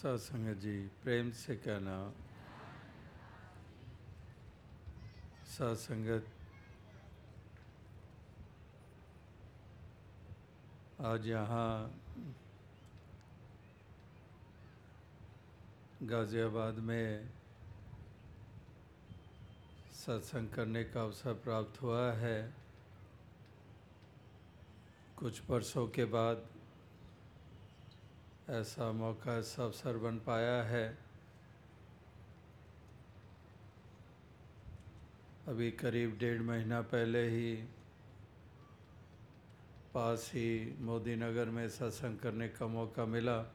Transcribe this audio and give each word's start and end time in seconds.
सत्संग 0.00 0.48
जी, 0.56 0.76
प्रेम 1.02 1.30
से 1.30 1.54
कहना। 1.60 1.94
सत्संगत 5.46 6.26
आज 11.04 11.26
यहाँ 11.26 11.72
गाज़ियाबाद 16.02 16.78
में 16.88 17.28
सत्संग 20.00 20.48
करने 20.48 20.84
का 20.84 21.02
अवसर 21.02 21.34
प्राप्त 21.44 21.82
हुआ 21.82 22.10
है। 22.14 22.38
कुछ 25.18 25.42
वर्षों 25.50 25.86
के 25.88 26.04
बाद 26.16 26.48
ऐसा 28.50 28.92
मौका 28.92 29.38
ऐसा 29.38 29.64
अवसर 29.64 29.96
बन 29.96 30.18
पाया 30.18 30.62
है। 30.62 30.98
अभी 35.48 35.70
करीब 35.70 36.18
डेढ़ 36.18 36.42
महीना 36.42 36.80
पहले 36.80 37.28
ही 37.28 37.54
पास 39.94 40.30
ही 40.34 40.76
मोदी 40.80 41.16
नगर 41.16 41.44
में 41.44 41.68
सत्संग 41.68 42.18
करने 42.18 42.48
का 42.48 42.66
मौका 42.66 43.04
मिला। 43.04 43.54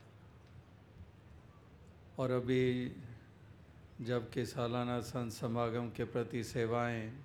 और 2.19 2.31
अभी 2.31 2.91
जबकि 4.01 4.45
सालाना 4.45 4.99
संत 4.99 5.31
समागम 5.31 5.89
के 5.89 6.03
प्रति 6.03 6.43
सेवाएँ 6.43 7.23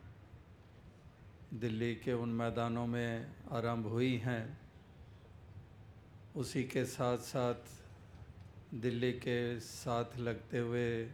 दिल्ली 1.54 1.94
के 1.94 2.12
उन 2.12 2.28
मैदानों 2.28 2.86
में 2.86 3.26
आरंभ 3.52 3.86
हुई 3.86 4.16
हैं 4.16 4.59
उसी 6.36 6.64
के 6.64 6.84
साथ 6.84 7.18
साथ 7.18 7.54
दिल्ली 8.74 9.12
के 9.12 9.60
साथ 9.60 10.04
लगते 10.18 10.58
हुए 10.58 11.06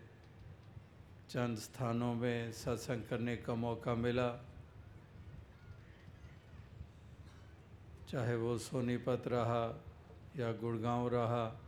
चंद 1.31 1.59
स्थानों 1.59 2.15
में 2.15 2.53
सत्संग 2.53 3.03
करने 3.05 3.37
का 3.37 3.55
मौका 3.55 3.95
मिला। 3.95 4.45
चाहे 8.09 8.37
वो 8.37 8.59
सोनीपत 8.59 9.23
रहा 9.27 9.85
या 10.37 10.53
गुड़गांव 10.53 11.09
रहा। 11.09 11.61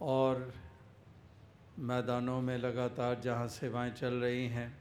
और 0.00 0.54
मैदानों 1.78 2.40
में 2.40 2.58
लगातार 2.58 3.20
जहाँ 3.20 3.48
सेवाएँ 3.48 3.90
चल 3.90 4.14
रही 4.14 4.46
हैं, 4.46 4.76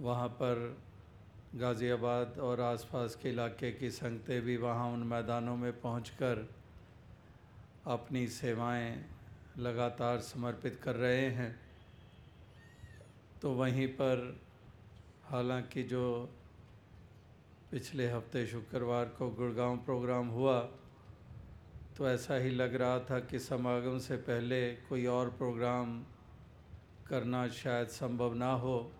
वहाँ 0.00 0.28
पर 0.28 0.83
गाज़ियाबाद 1.54 2.38
और 2.38 2.60
आसपास 2.60 3.14
के 3.14 3.28
इलाके 3.28 3.70
की 3.72 3.90
संगतें 3.90 4.40
भी 4.42 4.56
वहाँ 4.56 4.88
उन 4.92 5.00
मैदानों 5.00 5.56
में 5.56 5.80
पहुंचकर 5.80 6.48
अपनी 7.86 8.26
सेवाएँ 8.28 9.04
लगातार 9.58 10.20
समर्पित 10.20 10.80
कर 10.82 10.94
रहे 10.94 11.28
हैं। 11.30 11.60
तो 13.42 13.52
वहीं 13.52 13.86
पर 13.88 14.40
हालाँकि 15.24 15.82
जो 15.82 16.30
पिछले 17.70 18.10
हफ़्ते 18.10 18.46
शुक्रवार 18.46 19.04
को 19.04 19.30
गुड़गांव 19.30 19.76
प्रोग्राम 19.76 20.28
हुआ 20.28 20.58
तो 21.96 22.08
ऐसा 22.08 22.34
ही 22.34 22.50
लग 22.50 22.74
रहा 22.74 22.98
था 23.00 23.20
कि 23.20 23.38
समागम 23.38 23.98
से 23.98 24.16
पहले 24.16 24.60
कोई 24.88 25.06
और 25.06 25.30
प्रोग्राम 25.30 26.02
करना 27.06 27.48
शायद 27.48 27.88
संभव 27.88 28.34
ना 28.34 28.52
हो। 28.52 28.92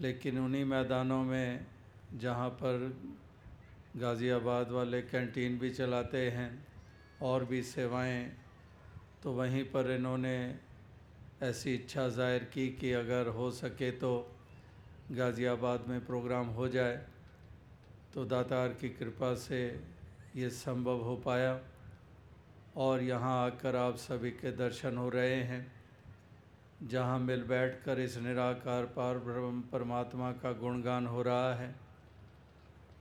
लेकिन 0.00 0.38
उन्हीं 0.38 0.64
मैदानों 0.64 1.22
में 1.24 1.66
जहाँ 2.14 2.48
पर 2.62 2.92
गाज़ियाबाद 3.96 4.70
वाले 4.70 5.00
कैंटीन 5.02 5.58
भी 5.58 5.70
चलाते 5.70 6.30
हैं 6.30 6.50
और 7.22 7.44
भी 7.44 7.62
सेवाएँ 7.62 8.24
तो 9.22 9.32
वहीं 9.32 9.64
पर 9.64 9.90
इन्होंने 9.90 10.36
ऐसी 11.42 11.74
इच्छा 11.74 12.08
ज़ाहिर 12.08 12.44
की 12.44 12.68
कि 12.70 12.92
अगर 12.92 13.26
हो 13.28 13.50
सके 13.50 13.90
तो 13.90 14.10
गाज़ियाबाद 15.12 15.84
में 15.88 16.04
प्रोग्राम 16.06 16.46
हो 16.56 16.68
जाए। 16.68 16.96
तो 18.14 18.24
दातार 18.24 18.68
की 18.80 18.88
कृपा 18.88 19.34
से 19.34 19.60
ये 20.36 20.50
संभव 20.50 21.02
हो 21.02 21.16
पाया 21.16 21.58
और 22.76 23.02
यहाँ 23.02 23.44
आकर 23.44 23.76
आप 23.76 23.96
सभी 23.96 24.30
के 24.30 24.52
दर्शन 24.56 24.96
हो 24.96 25.08
रहे 25.08 25.42
हैं। 25.42 25.60
जहाँ 26.82 27.18
मिल 27.18 27.42
बैठकर 27.42 28.00
इस 28.00 28.16
निराकार 28.18 28.84
पार 28.86 29.18
ब्रह्म 29.18 29.60
परमात्मा 29.60 30.30
का 30.32 30.52
गुणगान 30.52 31.06
हो 31.06 31.22
रहा 31.22 31.54
है, 31.54 31.74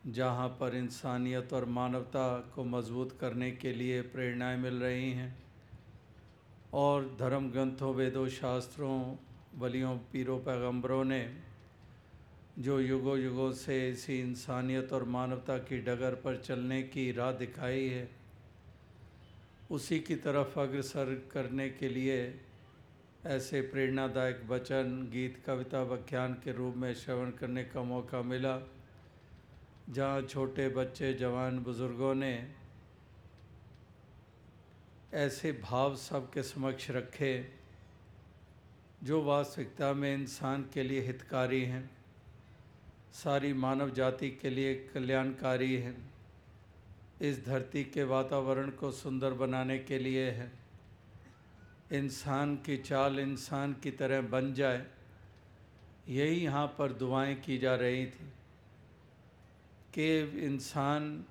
जहाँ 0.08 0.48
पर 0.50 0.76
इंसानियत 0.76 1.54
और 1.54 1.66
मानवता 1.66 2.38
को 2.56 2.64
मज़बूत 2.64 3.18
करने 3.22 3.52
के 3.52 3.74
लिए 3.74 4.02
प्रेरणाएँ 4.02 4.58
मिल 4.58 4.76
रही 4.76 5.12
हैं 5.12 5.36
और 6.74 7.16
धर्म 7.20 7.50
ग्रंथों, 7.52 7.94
वेदों, 7.94 8.28
शास्त्रों, 8.28 9.16
वलियों, 9.56 9.98
पीरों, 10.12 10.40
पैगंबरों 10.40 11.04
ने 11.04 11.22
जो 12.60 12.80
युगों 12.80 13.18
युगों 13.20 13.52
से 13.52 13.90
इसी 13.90 14.20
इंसानियत 14.20 14.94
और 14.94 15.04
मानवता 15.04 15.58
की 15.58 15.78
डगर 15.78 16.16
पर 16.16 16.38
चलने 16.38 16.82
की 16.84 17.12
राह 17.12 17.32
दिखाई 17.32 17.88
है, 17.88 18.10
उसी 19.72 20.00
की 20.00 20.16
तरफ़ 20.16 20.60
अग्रसर 20.60 21.14
करने 21.32 21.70
के 21.70 21.90
लिए 21.90 22.40
ऐसे 23.28 23.62
प्रेरणादायक 23.62 24.42
वचन, 24.48 25.10
गीत, 25.12 25.44
कविता, 25.46 25.82
व्याख्यान 25.84 26.34
के 26.34 26.52
रूप 26.52 26.76
में 26.76 26.94
श्रवण 26.94 27.32
करने 27.32 27.64
का 27.64 27.82
मौका 27.84 28.22
मिला, 28.22 28.60
जहाँ 29.90 30.22
छोटे 30.22 30.70
बच्चे, 30.70 31.14
जवान, 31.14 31.60
बुज़ुर्गों 31.60 32.16
ने 32.16 32.48
ऐसे 35.14 35.52
भाव 35.52 35.96
सबके 35.96 36.44
समक्ष 36.44 36.92
रखे, 36.92 37.52
जो 39.04 39.24
वास्तविकता 39.24 39.94
में 39.94 40.14
इंसान 40.14 40.66
के 40.74 40.84
लिए 40.84 41.02
हितकारी 41.02 41.64
हैं, 41.66 41.90
सारी 43.14 43.54
मानव 43.54 43.90
जाति 43.90 44.30
के 44.30 44.50
लिए 44.50 44.76
कल्याणकारी 44.94 45.76
हैं, 45.76 45.98
इस 47.22 47.46
धरती 47.46 47.84
के 47.84 48.04
वातावरण 48.04 48.70
को 48.70 48.92
सुंदर 48.92 49.34
बनाने 49.34 49.80
के 49.80 50.00
लिए 50.00 50.32
है। 50.32 50.67
इंसान 51.92 52.56
की 52.56 52.78
चाल 52.78 53.20
इंसान 53.20 53.74
की 53.74 53.92
तरह 53.92 54.22
बन 54.24 54.54
जाए, 54.54 54.86
यही 56.10 56.44
यहाँ 56.44 56.68
पर 56.78 56.92
दुआएँ 56.94 57.36
की 57.36 57.58
जा 57.58 57.76
रही 57.76 58.06
थी 58.06 58.32
कि 59.94 60.20
इंसान 60.46 61.24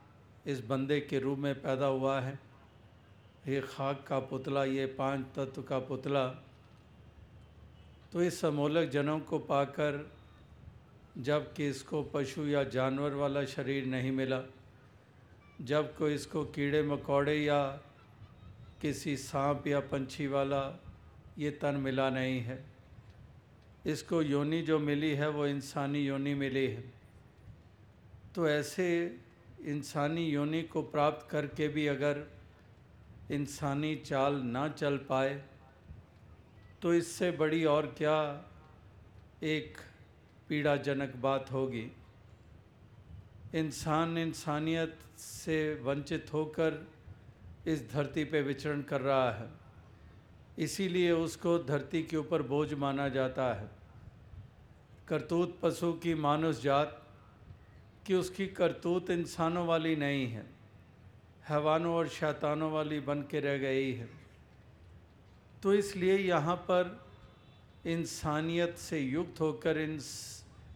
इस 0.46 0.64
बंदे 0.66 1.00
के 1.00 1.18
रूप 1.18 1.38
में 1.38 1.54
पैदा 1.62 1.86
हुआ 1.86 2.20
है। 2.20 2.38
ये 3.48 3.60
खाक 3.60 4.04
का 4.08 4.18
पुतला, 4.20 4.64
ये 4.64 4.86
पाँच 4.88 5.26
तत्व 5.36 5.62
का 5.62 5.78
पुतला 5.78 6.26
तो 8.12 8.22
इस 8.22 8.40
समोलक 8.40 8.88
जनों 8.90 9.18
को 9.20 9.38
पाकर 9.38 10.10
जब 11.18 11.52
कि 11.54 11.68
इसको 11.68 12.02
पशु 12.04 12.46
या 12.46 12.62
जानवर 12.64 13.14
वाला 13.14 13.44
शरीर 13.44 13.86
नहीं 13.86 14.10
मिला 14.12 14.40
जब 15.60 15.96
को 15.96 16.08
इसको 16.08 16.44
कीड़े, 16.46 16.82
मकोड़े 16.82 17.36
या 17.36 17.60
किसी 18.81 19.16
सांप 19.16 19.66
या 19.66 19.81
पंछी 19.81 20.26
वाला 20.26 20.62
ये 21.38 21.50
तन 21.62 21.76
मिला 21.76 22.09
नहीं 22.10 22.41
है। 22.41 22.59
इसको 23.87 24.20
योनि 24.22 24.60
जो 24.62 24.78
मिली 24.78 25.10
है, 25.14 25.28
वो 25.28 25.47
इंसानी 25.47 26.00
योनि 26.00 26.34
मिली 26.34 26.66
है। 26.66 26.84
तो 28.34 28.48
ऐसे 28.48 28.86
इंसानी 29.66 30.25
योनि 30.26 30.62
को 30.62 30.82
प्राप्त 30.84 31.28
करके 31.31 31.69
भी 31.69 31.86
अगर 31.86 32.25
इंसानी 33.32 33.94
चाल 33.97 34.34
ना 34.47 34.69
चल 34.70 34.97
पाए 35.09 35.34
तो 36.82 36.92
इससे 36.94 37.31
बड़ी 37.31 37.65
और 37.65 37.86
क्या 37.98 38.19
एक 39.44 39.78
पीड़ाजनक 40.48 41.16
बात 41.16 41.50
होगी। 41.53 41.91
इंसान 43.54 44.19
इंसानियत 44.19 44.98
से 45.19 45.59
वंचित 45.82 46.32
होकर 46.32 46.86
इस 47.66 47.91
धरती 47.92 48.24
पे 48.24 48.42
विचरण 48.42 48.83
कर 48.83 49.01
रहा 49.01 49.30
है। 49.33 49.48
इसीलिए 50.59 51.13
उसको 51.13 51.59
धरती 51.59 52.03
के 52.03 52.16
ऊपर 52.16 52.42
बोझ 52.42 52.72
माना 52.74 53.09
जाता 53.09 53.54
है। 53.54 53.68
करतूत 55.09 55.59
पशु 55.63 55.92
की 55.92 56.15
मानुष 56.15 56.63
जात 56.63 57.03
कि 58.07 58.15
उसकी 58.15 58.47
करतूत 58.47 59.10
इंसानों 59.10 59.66
वाली 59.66 59.97
नहीं 59.97 60.27
है 60.27 60.47
हैवानों 61.48 61.95
और 61.95 62.09
शैतानों 62.09 62.72
वाली 62.72 63.01
बन 63.01 63.22
के 63.22 63.41
रह 63.41 63.59
गई 63.59 63.92
है। 63.92 64.09
तो 65.62 65.74
इसलिए 65.74 66.16
यहाँ 66.19 66.57
पर 66.57 67.07
इंसानियत 67.86 68.78
से 68.78 68.98
युक्त 68.98 69.41
होकर 69.41 69.78
इंस, 69.78 70.09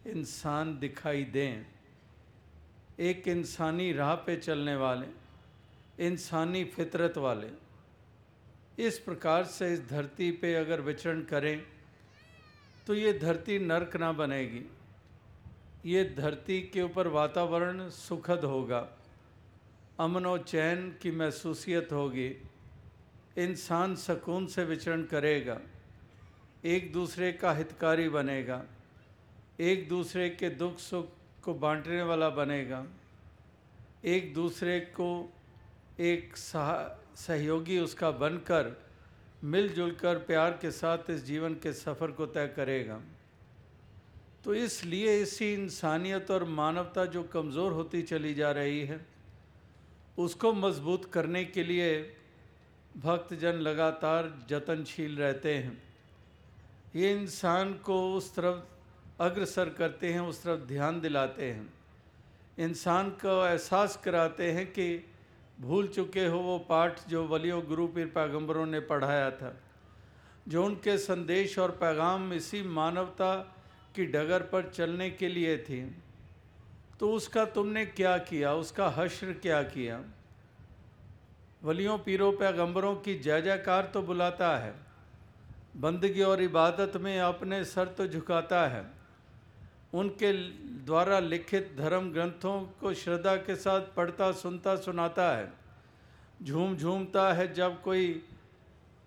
इंसान 0.07 0.79
दिखाई 0.79 1.23
दें। 1.23 1.65
एक 2.99 3.27
इंसानी 3.27 3.91
राह 3.93 4.15
पे 4.15 4.35
चलने 4.37 4.75
वाले 4.75 5.07
इंसानी 6.01 6.63
फितरत 6.65 7.17
वाले। 7.17 7.49
इस 8.79 8.99
प्रकार 8.99 9.43
से 9.43 9.73
इस 9.73 9.81
धरती 9.89 10.31
पे 10.31 10.53
अगर 10.55 10.81
विचरण 10.81 11.21
करें 11.21 11.63
तो 12.87 12.93
ये 12.93 13.13
धरती 13.13 13.59
नरक 13.59 13.95
ना 13.95 14.11
बनेगी। 14.11 14.63
ये 15.85 16.03
धरती 16.17 16.61
के 16.61 16.81
ऊपर 16.81 17.07
वातावरण 17.07 17.89
सुखद 17.89 18.43
होगा। 18.43 18.79
अमन 19.99 20.25
और 20.25 20.43
चैन 20.43 20.89
की 21.01 21.11
महसूसियत 21.11 21.89
होगी। 21.91 22.27
इंसान 23.37 23.95
सुकून 23.95 24.47
से 24.47 24.63
विचरण 24.63 25.03
करेगा। 25.03 25.59
एक 26.65 26.91
दूसरे 26.93 27.31
का 27.33 27.53
हितकारी 27.53 28.09
बनेगा। 28.09 28.63
एक 29.59 29.87
दूसरे 29.89 30.29
के 30.29 30.49
दुख 30.49 30.77
सुख 30.77 31.09
को 31.43 31.53
बांटने 31.53 32.01
वाला 32.01 32.29
बनेगा। 32.29 32.85
एक 34.05 34.33
दूसरे 34.33 34.79
को 34.79 35.33
एक 36.01 36.37
सहयोगी 36.37 37.79
उसका 37.79 38.11
बनकर, 38.11 38.75
मिलजुल 39.43 39.91
कर 39.91 40.17
प्यार 40.27 40.51
के 40.51 40.71
साथ 40.71 41.09
इस 41.09 41.25
जीवन 41.25 41.53
के 41.53 41.73
सफ़र 41.73 42.11
को 42.11 42.25
तय 42.27 42.47
करेगा। 42.47 42.99
तो 44.43 44.53
इसलिए 44.55 45.21
इसी 45.21 45.53
इंसानियत 45.53 46.31
और 46.31 46.43
मानवता 46.43 47.05
जो 47.05 47.23
कमज़ोर 47.23 47.71
होती 47.71 48.01
चली 48.03 48.33
जा 48.33 48.51
रही 48.51 48.79
है, 48.81 48.99
उसको 50.17 50.53
मज़बूत 50.53 51.05
करने 51.05 51.43
के 51.45 51.63
लिए 51.63 51.91
भक्तजन 52.97 53.55
लगातार 53.61 54.33
जतनशील 54.49 55.17
रहते 55.17 55.53
हैं। 55.55 55.81
ये 56.95 57.11
इंसान 57.11 57.73
को 57.75 57.97
उस 58.13 58.33
तरफ़ 58.35 59.21
अग्रसर 59.21 59.69
करते 59.69 60.13
हैं, 60.13 60.19
उस 60.21 60.43
तरफ़ 60.43 60.67
ध्यान 60.67 60.99
दिलाते 61.01 61.51
हैं। 61.51 61.73
इंसान 62.59 63.09
को 63.21 63.45
एहसास 63.45 63.99
कराते 64.03 64.51
हैं 64.51 64.65
कि 64.67 64.87
भूल 65.57 65.87
चुके 65.87 66.25
हो 66.25 66.37
वो 66.39 66.57
पाठ 66.59 66.99
जो 67.09 67.25
वलियों, 67.27 67.61
गुरु 67.65 67.87
पीर 67.87 68.05
पैगम्बरों 68.07 68.65
ने 68.65 68.79
पढ़ाया 68.81 69.29
था, 69.31 69.53
जो 70.47 70.63
उनके 70.65 70.97
संदेश 70.97 71.57
और 71.59 71.71
पैगाम 71.71 72.31
इसी 72.33 72.61
मानवता 72.69 73.35
की 73.95 74.05
डगर 74.05 74.43
पर 74.43 74.69
चलने 74.69 75.09
के 75.09 75.27
लिए 75.27 75.57
थी। 75.59 75.81
तो 76.99 77.11
उसका 77.11 77.45
तुमने 77.47 77.85
क्या 77.87 78.17
किया? 78.19 78.53
उसका 78.53 78.87
हश्र 78.89 79.33
क्या 79.33 79.61
किया? 79.65 80.01
वलियों, 81.63 81.97
पीरों, 81.97 82.31
पैगंबरों 82.31 82.95
की 82.97 83.15
जय 83.15 83.41
जयकार 83.41 83.89
तो 83.93 84.01
बुलाता 84.01 84.57
है, 84.57 84.73
बंदगी 85.77 86.21
और 86.21 86.41
इबादत 86.41 86.97
में 86.97 87.19
अपने 87.19 87.63
सर 87.65 87.87
तो 87.87 88.07
झुकाता 88.07 88.67
है। 88.67 88.83
उनके 89.93 90.33
द्वारा 90.59 91.19
लिखित 91.19 91.75
धर्म 91.77 92.11
ग्रंथों 92.11 92.61
को 92.61 92.93
श्रद्धा 92.93 93.35
के 93.35 93.55
साथ 93.55 93.81
पढ़ता, 93.81 94.31
सुनता, 94.31 94.75
सुनाता 94.75 95.37
है। 95.37 95.53
झूम 96.43 96.77
झूमता 96.77 97.33
है 97.33 97.53
जब 97.53 97.81
कोई 97.81 98.25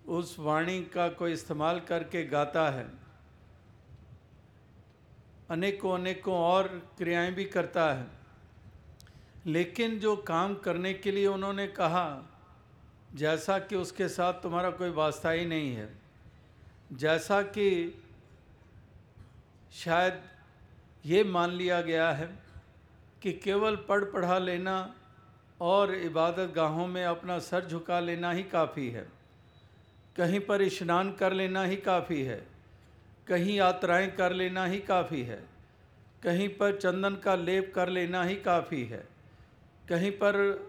उस 0.08 0.36
वाणी 0.38 0.84
का 0.84 1.08
कोई 1.08 1.32
इस्तेमाल 1.32 1.80
करके 1.80 2.26
गाता 2.26 2.70
है। 2.70 2.88
अनेकों 5.50 5.98
अनेकों 5.98 6.34
और 6.34 6.94
क्रियाएँ 6.98 7.34
भी 7.34 7.44
करता 7.44 7.92
है। 7.92 8.06
लेकिन 9.46 9.98
जो 9.98 10.16
काम 10.16 10.54
करने 10.54 10.94
के 10.94 11.10
लिए 11.10 11.26
उन्होंने 11.26 11.66
कहा, 11.66 12.30
जैसा 13.14 13.58
कि 13.58 13.76
उसके 13.76 14.08
साथ 14.08 14.32
तुम्हारा 14.32 14.70
कोई 14.70 14.90
वास्ता 14.90 15.30
ही 15.30 15.46
नहीं 15.46 15.74
है। 15.74 15.98
जैसा 16.92 17.42
कि 17.42 18.02
शायद 19.72 20.33
ये 21.06 21.24
मान 21.24 21.50
लिया 21.50 21.80
गया 21.80 22.10
है 22.12 22.38
कि 23.22 23.32
केवल 23.32 23.76
पढ़ 23.76 24.04
पढ़ा 24.04 24.38
लेना 24.38 24.94
और 25.60 25.94
इबादत 25.94 26.52
गाहों 26.56 26.86
में 26.86 27.04
अपना 27.04 27.38
सर 27.38 27.66
झुका 27.66 28.00
लेना 28.00 28.30
ही 28.30 28.42
काफ़ी 28.42 28.90
है। 28.90 29.06
कहीं 30.16 30.40
पर 30.40 30.68
स्नान 30.68 31.12
कर 31.12 31.32
लेना 31.32 31.64
ही 31.64 31.76
काफ़ी 31.76 32.22
है। 32.22 32.46
कहीं 33.26 33.56
यात्राएँ 33.56 34.10
कर 34.10 34.32
लेना 34.32 34.64
ही 34.64 34.78
काफ़ी 34.78 35.22
है। 35.22 35.44
कहीं 36.22 36.48
पर 36.48 36.76
चंदन 36.76 37.14
का 37.14 37.34
लेप 37.34 37.72
कर 37.74 37.88
लेना 37.88 38.24
ही 38.24 38.34
काफ़ी 38.34 38.84
है। 38.84 39.04
कहीं 39.88 40.10
पर 40.10 40.68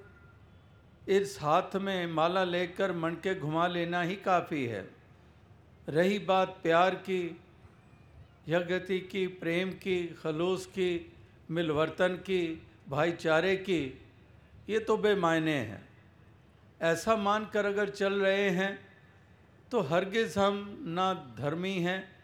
इस 1.07 1.37
हाथ 1.41 1.75
में 1.75 2.07
माला 2.07 2.43
लेकर 2.43 2.91
मन 2.91 3.09
के 3.09 3.39
घुमा 3.39 3.67
लेना 3.67 4.01
ही 4.01 4.15
काफ़ी 4.15 4.65
है। 4.65 4.89
रही 5.89 6.19
बात 6.19 6.57
प्यार 6.63 6.95
की 6.95 7.41
यज्ञति 8.47 8.99
की, 8.99 9.27
प्रेम 9.27 9.71
की, 9.71 10.05
खलूस 10.07 10.65
की, 10.65 11.13
मिलवर्तन 11.51 12.15
की, 12.15 12.67
भाईचारे 12.89 13.55
की, 13.55 14.01
ये 14.69 14.79
तो 14.79 14.97
बेमायने 14.97 15.53
हैं। 15.53 15.87
ऐसा 16.81 17.15
मानकर 17.15 17.65
अगर 17.65 17.89
चल 17.89 18.13
रहे 18.13 18.49
हैं 18.49 18.79
तो 19.71 19.79
हरगिज़ 19.81 20.39
हम 20.39 20.77
ना 20.87 21.13
धर्मी 21.39 21.73
हैं, 21.79 22.15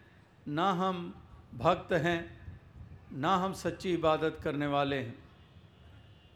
ना 0.48 0.72
हम 0.72 1.24
भक्त 1.54 1.94
हैं, 1.94 2.20
ना 3.14 3.36
हम 3.36 3.54
सच्ची 3.54 3.94
इबादत 3.94 4.38
करने 4.44 4.68
वाले 4.68 4.96
हैं। 4.96 5.16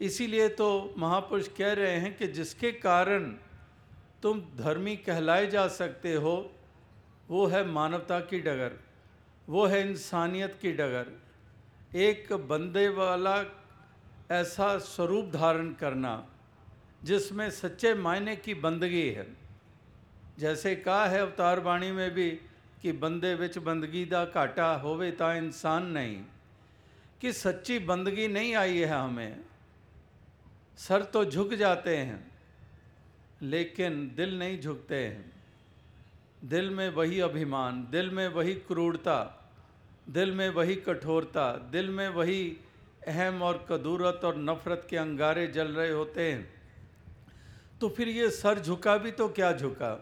इसीलिए 0.02 0.48
तो 0.50 0.94
महापुरुष 0.98 1.48
कह 1.48 1.74
रहे 1.74 2.00
हैं 2.00 2.18
कि 2.18 2.28
जिसके 2.28 2.72
कारण 2.72 3.32
तुम 4.24 4.42
धर्मी 4.58 4.96
कहलाए 4.96 5.48
जा 5.48 5.68
सकते 5.68 6.14
हो, 6.14 6.52
वो 7.30 7.46
है 7.46 7.66
मानवता 7.68 8.20
की 8.20 8.40
डगर। 8.40 8.85
वो 9.50 9.66
है 9.66 9.90
इंसानियत 9.90 10.58
की 10.62 10.72
डगर। 10.72 11.22
एक 11.96 12.34
बंदे 12.34 12.90
वाला 12.90 13.44
ऐसा 14.32 14.78
स्वरूप 14.78 15.26
धारण 15.26 15.74
करना, 15.74 16.30
जिसमें 17.04 17.52
सच्चे 17.52 17.94
मायने 17.94 18.36
की 18.36 18.54
बंदगी 18.54 19.10
है। 19.10 19.38
जैसे 20.40 20.76
कहा 20.76 21.06
है 21.06 21.20
अवतार 21.20 21.60
वाणी 21.60 21.92
में 21.92 22.12
भी 22.12 22.32
कि 22.82 22.92
बंदे 22.92 23.36
विच 23.36 23.58
बंदगी 23.58 24.06
दा 24.06 24.26
घाटा 24.26 24.76
होवे 24.76 25.12
ता 25.12 25.34
इंसान 25.34 25.86
नहीं। 25.86 26.24
कि 27.22 27.34
सच्ची 27.34 27.80
बंदगी 27.80 28.28
नहीं 28.28 28.56
आई 28.56 28.78
है 28.78 28.88
हमें। 28.88 29.46
सर 30.78 31.04
तो 31.04 31.26
झुक 31.26 31.54
जाते 31.54 31.98
हैं, 31.98 32.32
लेकिन 33.42 34.12
दिल 34.16 34.40
नहीं 34.40 34.60
झुकते 34.60 34.96
हैं। 34.96 35.35
दिल 36.44 36.70
में 36.70 36.90
वही 36.90 37.20
अभिमान, 37.20 37.88
दिल 37.92 38.10
में 38.10 38.28
वही 38.28 38.54
क्रूरता, 38.54 39.18
दिल 40.10 40.32
में 40.32 40.50
वही 40.50 40.76
कठोरता, 40.76 41.52
दिल 41.72 41.90
में 41.90 42.08
वही 42.10 42.58
अहम 43.08 43.42
और 43.42 43.66
कदूरत 43.70 44.22
और 44.24 44.38
नफ़रत 44.38 44.88
के 44.90 44.98
अंगारे 44.98 45.48
जल 45.48 45.68
रहे 45.68 45.92
होते 45.92 46.32
हैं। 46.32 46.54
तो 47.82 47.90
फिर 47.90 48.10
ये 48.10 48.30
सर 48.30 48.60
झुका 48.60 48.98
भी 48.98 49.12
तो 49.12 49.28
क्या 49.30 49.52
झुका? 49.52 49.94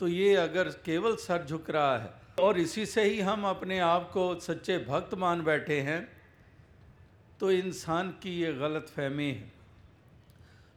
तो 0.00 0.08
ये 0.08 0.34
अगर 0.36 0.68
केवल 0.84 1.16
सर 1.16 1.44
झुक 1.46 1.70
रहा 1.70 1.98
है 1.98 2.10
और 2.40 2.58
इसी 2.58 2.86
से 2.86 3.02
ही 3.04 3.20
हम 3.20 3.44
अपने 3.46 3.78
आप 3.78 4.10
को 4.10 4.34
सच्चे 4.40 4.78
भक्त 4.78 5.14
मान 5.14 5.42
बैठे 5.44 5.80
हैं 5.80 6.00
तो 7.40 7.50
इंसान 7.50 8.10
की 8.22 8.40
ये 8.40 8.52
गलत 8.52 8.92
फहमी 8.96 9.30
है। 9.30 9.61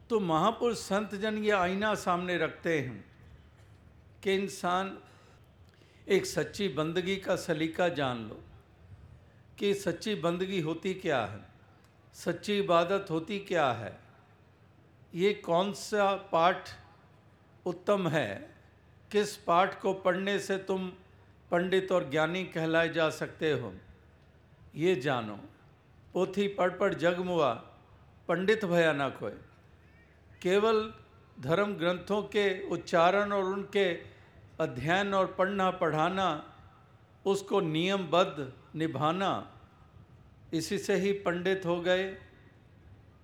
तो 0.10 0.20
महापुरुष 0.20 0.78
संत 0.78 1.16
जन 1.16 1.38
ये 1.38 1.52
आईना 1.52 1.96
सामने 1.96 2.38
रखते 2.38 2.80
हैं 2.80 3.06
कि 4.24 4.34
इंसान 4.34 4.98
एक 6.08 6.26
सच्ची 6.26 6.68
बंदगी 6.68 7.16
का 7.16 7.36
सलीका 7.36 7.90
जान 7.90 8.18
लो 8.18 8.44
कि 9.60 9.74
सच्ची 9.74 10.16
बंदगी 10.16 10.62
होती 10.62 10.94
क्या 10.94 11.26
है? 11.26 11.40
सच्ची 12.14 12.60
इबादत 12.60 13.06
होती 13.10 13.40
क्या 13.40 13.72
है? 13.72 14.00
ये 15.16 15.34
कौन 15.34 15.74
सा 15.74 16.16
पाठ 16.16 16.70
उत्तम 17.66 18.08
है? 18.08 18.56
किस 19.12 19.36
पाठ 19.38 19.82
को 19.82 19.94
पढ़ने 19.94 20.40
से 20.40 20.58
तुम 20.58 20.88
पंडित 21.52 21.92
और 21.92 22.10
ज्ञानी 22.10 22.44
कहलाए 22.44 22.90
जा 22.90 23.10
सकते 23.10 23.52
हो? 23.52 23.74
ये 24.76 24.96
जानो। 24.96 25.40
पोथी 26.14 26.48
पढ़ 26.48 26.72
पढ़ 26.72 26.94
जगमुआ 26.94 27.54
पंडित 28.28 28.66
भयानक 28.66 29.18
होए 29.22 29.34
केवल 30.46 30.94
धर्म 31.40 31.74
ग्रंथों 31.74 32.22
के 32.24 32.68
उच्चारण 32.70 33.32
और 33.32 33.44
उनके 33.44 33.86
अध्ययन 34.60 35.14
और 35.14 35.28
पढ़ना, 35.28 35.72
पढ़ाना, 35.72 36.54
उसको 37.26 37.60
नियमबद्ध 37.60 38.54
निभाना, 38.76 39.52
इसी 40.54 40.78
से 40.78 40.96
ही 40.96 41.12
पंडित 41.12 41.66
हो 41.66 41.82
गए। 41.82 42.18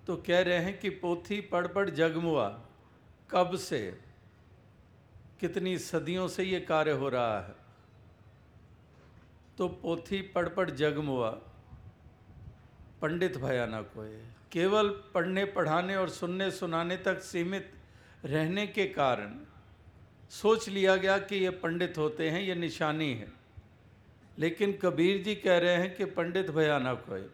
तो 0.07 0.15
कह 0.17 0.41
रहे 0.41 0.57
हैं 0.57 0.79
कि 0.79 0.89
पोथी 0.89 1.41
पढ़ 1.41 1.67
पढ़ 1.67 1.89
जगमुआ 1.89 2.61
कब 3.31 3.55
से? 3.55 4.01
कितनी 5.39 5.77
सदियों 5.77 6.27
से 6.27 6.43
ये 6.43 6.59
कार्य 6.59 6.91
हो 6.91 7.09
रहा 7.09 7.41
है। 7.41 7.55
तो 9.57 9.67
पोथी 9.67 10.21
पढ़ 10.21 10.49
पढ़ 10.49 10.69
जगमुआ 10.69 11.29
पंडित 13.01 13.37
भयानक 13.37 13.91
हुए 13.95 14.21
केवल 14.51 14.89
पढ़ने, 14.89 15.45
पढ़ाने 15.45 15.95
और 15.95 16.09
सुनने, 16.09 16.51
सुनाने 16.51 16.97
तक 16.97 17.19
सीमित 17.19 17.73
रहने 18.25 18.67
के 18.67 18.85
कारण 18.85 19.39
सोच 20.29 20.69
लिया 20.69 20.95
गया 20.95 21.17
कि 21.17 21.35
ये 21.35 21.49
पंडित 21.49 21.97
होते 21.97 22.29
हैं, 22.29 22.41
ये 22.41 22.55
निशानी 22.55 23.13
है। 23.13 23.27
लेकिन 24.39 24.73
कबीर 24.73 25.23
जी 25.23 25.35
कह 25.35 25.57
रहे 25.57 25.75
हैं 25.75 25.95
कि 25.95 26.05
पंडित 26.05 26.51
भयानक 26.51 27.05
होए 27.09 27.25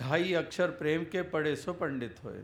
ढाई 0.00 0.32
अक्षर 0.32 0.70
प्रेम 0.70 1.04
के 1.04 1.22
पढ़े 1.22 1.56
सो 1.56 1.72
पंडित 1.72 2.16
होए। 2.24 2.42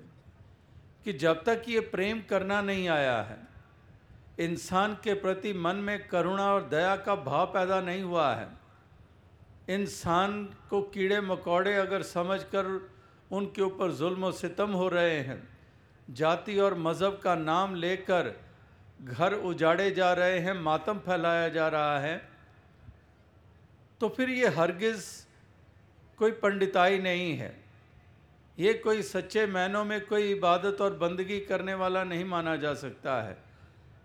कि 1.04 1.12
जब 1.12 1.44
तक 1.44 1.62
ये 1.68 1.80
प्रेम 1.80 2.22
करना 2.30 2.62
नहीं 2.62 2.88
आया 2.88 3.22
है, 3.22 3.36
इंसान 4.38 4.94
के 4.94 5.14
प्रति 5.14 5.52
मन 5.52 5.76
में 5.76 6.08
करुणा 6.08 6.54
और 6.54 6.68
दया 6.68 6.96
का 6.96 7.14
भाव 7.14 7.46
पैदा 7.46 7.80
नहीं 7.80 8.02
हुआ 8.02 8.34
है 8.34 8.65
इंसान 9.68 10.42
को 10.70 10.80
कीड़े 10.88 11.20
मकोड़े 11.20 11.74
अगर 11.76 12.02
समझकर 12.04 12.66
उनके 13.30 13.62
ऊपर 13.62 13.92
जुल्म 13.92 14.30
सितम 14.32 14.72
हो 14.72 14.88
रहे 14.88 15.18
हैं, 15.20 15.42
जाति 16.08 16.58
और 16.58 16.74
मज़हब 16.78 17.18
का 17.22 17.34
नाम 17.34 17.74
लेकर 17.74 18.34
घर 19.02 19.34
उजाड़े 19.34 19.90
जा 19.90 20.12
रहे 20.12 20.38
हैं, 20.38 20.54
मातम 20.54 20.98
फैलाया 20.98 21.48
जा 21.48 21.68
रहा 21.68 21.98
है 21.98 22.16
तो 24.00 24.08
फिर 24.08 24.30
ये 24.30 24.48
हरगिज़ 24.48 25.04
कोई 26.18 26.30
पंडिताई 26.32 26.98
नहीं 26.98 27.32
है। 27.36 27.54
ये 28.58 28.72
कोई 28.74 29.02
सच्चे 29.02 29.46
मैनों 29.46 29.84
में 29.84 30.06
कोई 30.06 30.30
इबादत 30.32 30.80
और 30.80 30.94
बंदगी 30.96 31.38
करने 31.40 31.74
वाला 31.74 32.04
नहीं 32.04 32.24
माना 32.24 32.54
जा 32.56 32.72
सकता 32.74 33.20
है। 33.22 33.36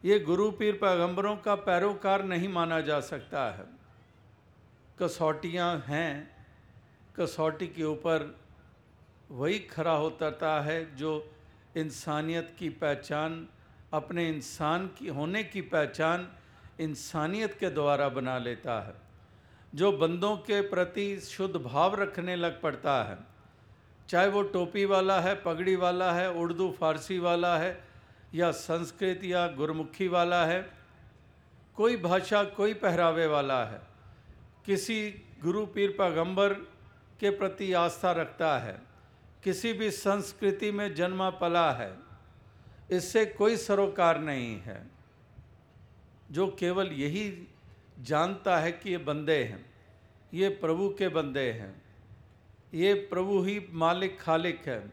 ये 0.03 0.19
गुरु 0.21 0.49
पीर 0.51 0.73
पैगंबरों 0.73 1.35
का 1.37 1.55
पैरोकार 1.61 2.23
नहीं 2.25 2.49
माना 2.49 2.79
जा 2.81 2.99
सकता 3.01 3.43
है। 3.51 3.65
कसौटियाँ 4.99 5.83
हैं, 5.87 6.35
कसौटी 7.15 7.67
के 7.67 7.83
ऊपर 7.83 8.39
वही 9.31 9.59
खड़ा 9.59 9.91
होता 9.91 10.61
है 10.61 10.95
जो 10.95 11.31
इंसानियत 11.77 12.55
की 12.59 12.69
पहचान, 12.69 13.47
अपने 13.93 14.29
इंसान 14.29 14.87
की, 14.87 15.07
होने 15.07 15.43
की 15.43 15.61
पहचान 15.61 16.27
इंसानियत 16.79 17.57
के 17.59 17.69
द्वारा 17.69 18.09
बना 18.09 18.37
लेता 18.37 18.79
है, 18.81 18.93
जो 19.75 19.91
बंदों 19.91 20.37
के 20.37 20.61
प्रति 20.61 21.19
शुद्ध 21.19 21.55
भाव 21.55 21.95
रखने 21.95 22.35
लग 22.35 22.61
पड़ता 22.61 23.03
है। 23.03 23.17
चाहे 24.09 24.27
वो 24.27 24.41
टोपी 24.43 24.85
वाला 24.85 25.19
है, 25.19 25.35
पगड़ी 25.35 25.75
वाला 25.75 26.11
है, 26.11 26.31
उर्दू, 26.31 26.71
फारसी 26.79 27.19
वाला 27.19 27.57
है, 27.57 27.83
या 28.33 28.51
संस्कृत 28.51 29.23
या 29.23 29.47
गुरमुखी 29.47 30.07
वाला 30.07 30.45
है, 30.45 30.61
कोई 31.75 31.97
भाषा, 31.97 32.43
कोई 32.43 32.73
पहरावे 32.73 33.27
वाला 33.27 33.65
है 33.65 33.90
किसी 34.65 35.25
गुरु 35.43 35.65
पीर 35.65 35.89
पैगंबर 35.89 36.53
के 37.19 37.29
प्रति 37.29 37.73
आस्था 37.73 38.11
रखता 38.11 38.57
है, 38.59 38.81
किसी 39.43 39.73
भी 39.73 39.91
संस्कृति 39.91 40.71
में 40.71 40.93
जन्मा 40.95 41.29
पला 41.29 41.71
है, 41.71 41.93
इससे 42.91 43.25
कोई 43.25 43.57
सरोकार 43.57 44.19
नहीं 44.19 44.59
है, 44.61 44.89
जो 46.31 46.47
केवल 46.59 46.91
यही 46.91 47.47
जानता 47.99 48.57
है 48.57 48.71
कि 48.71 48.89
ये 48.89 48.97
बंदे 48.97 49.43
हैं, 49.43 49.65
ये 50.33 50.49
प्रभु 50.49 50.89
के 50.89 51.07
बंदे 51.07 51.51
हैं, 51.51 51.81
ये 52.73 52.93
प्रभु 52.93 53.41
ही 53.41 53.59
मालिक 53.73 54.19
खालिक 54.21 54.67
है, 54.67 54.91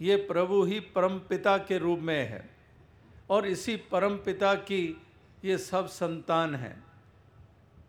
ये 0.00 0.16
प्रभु 0.16 0.62
ही 0.64 0.80
परम 0.80 1.18
पिता 1.18 1.56
के 1.58 1.78
रूप 1.78 1.98
में 1.98 2.28
है, 2.28 2.48
और 3.30 3.46
इसी 3.46 3.76
परम 3.76 4.16
पिता 4.16 4.54
की 4.54 4.96
ये 5.44 5.58
सब 5.58 5.86
संतान 5.86 6.54
हैं। 6.54 6.85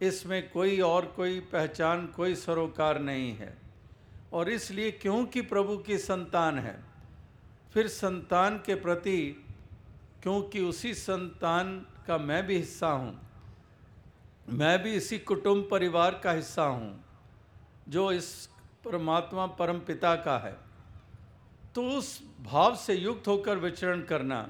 इसमें 0.02 0.50
कोई 0.50 0.80
और 0.80 1.06
कोई 1.06 1.40
पहचान, 1.52 2.06
कोई 2.08 2.36
सरोकार 2.36 3.00
नहीं 3.00 3.32
है। 3.38 3.58
और 4.34 4.50
इसलिए 4.50 4.92
क्योंकि 4.92 5.42
प्रभु 5.42 5.78
की 5.78 5.98
संतान 5.98 6.60
है, 6.60 6.80
फिर 7.74 7.88
संतान 7.88 8.58
के 8.58 8.76
प्रति, 8.76 9.46
क्योंकि 10.24 10.62
उसी 10.62 10.94
संतान 10.94 11.76
का 12.08 12.18
मैं 12.18 12.46
भी 12.48 12.58
हिस्सा 12.58 12.90
हूँ, 12.90 13.20
मैं 14.50 14.82
भी 14.84 14.94
इसी 14.94 15.20
कुटुंब 15.20 15.68
परिवार 15.72 16.20
का 16.24 16.32
हिस्सा 16.32 16.64
हूँ, 16.64 17.04
जो 17.90 18.12
इस 18.12 18.50
परमात्मा 18.86 19.46
परम 19.46 19.80
पिता 19.80 20.16
का 20.16 20.38
है। 20.38 20.56
तो 21.76 21.84
उस 21.90 22.22
भाव 22.42 22.76
से 22.76 22.94
युक्त 22.94 23.28
होकर 23.28 23.58
विचरण 23.58 24.02
करना, 24.02 24.48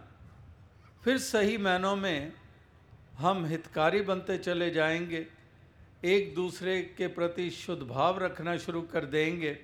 फिर 1.04 1.18
सही 1.18 1.58
मैनों 1.58 1.96
में 1.96 2.34
हम 3.18 3.46
हितकारी 3.46 4.02
बनते 4.02 4.38
चले 4.38 4.70
जाएँगे। 4.70 5.26
एक 6.04 6.34
दूसरे 6.36 6.82
के 6.98 7.08
प्रति 7.08 7.50
शुद्ध 7.50 7.82
भाव 7.84 8.18
रखना 8.20 8.58
शुरू 8.58 8.82
कर 8.82 9.06
देंगे 9.06 9.58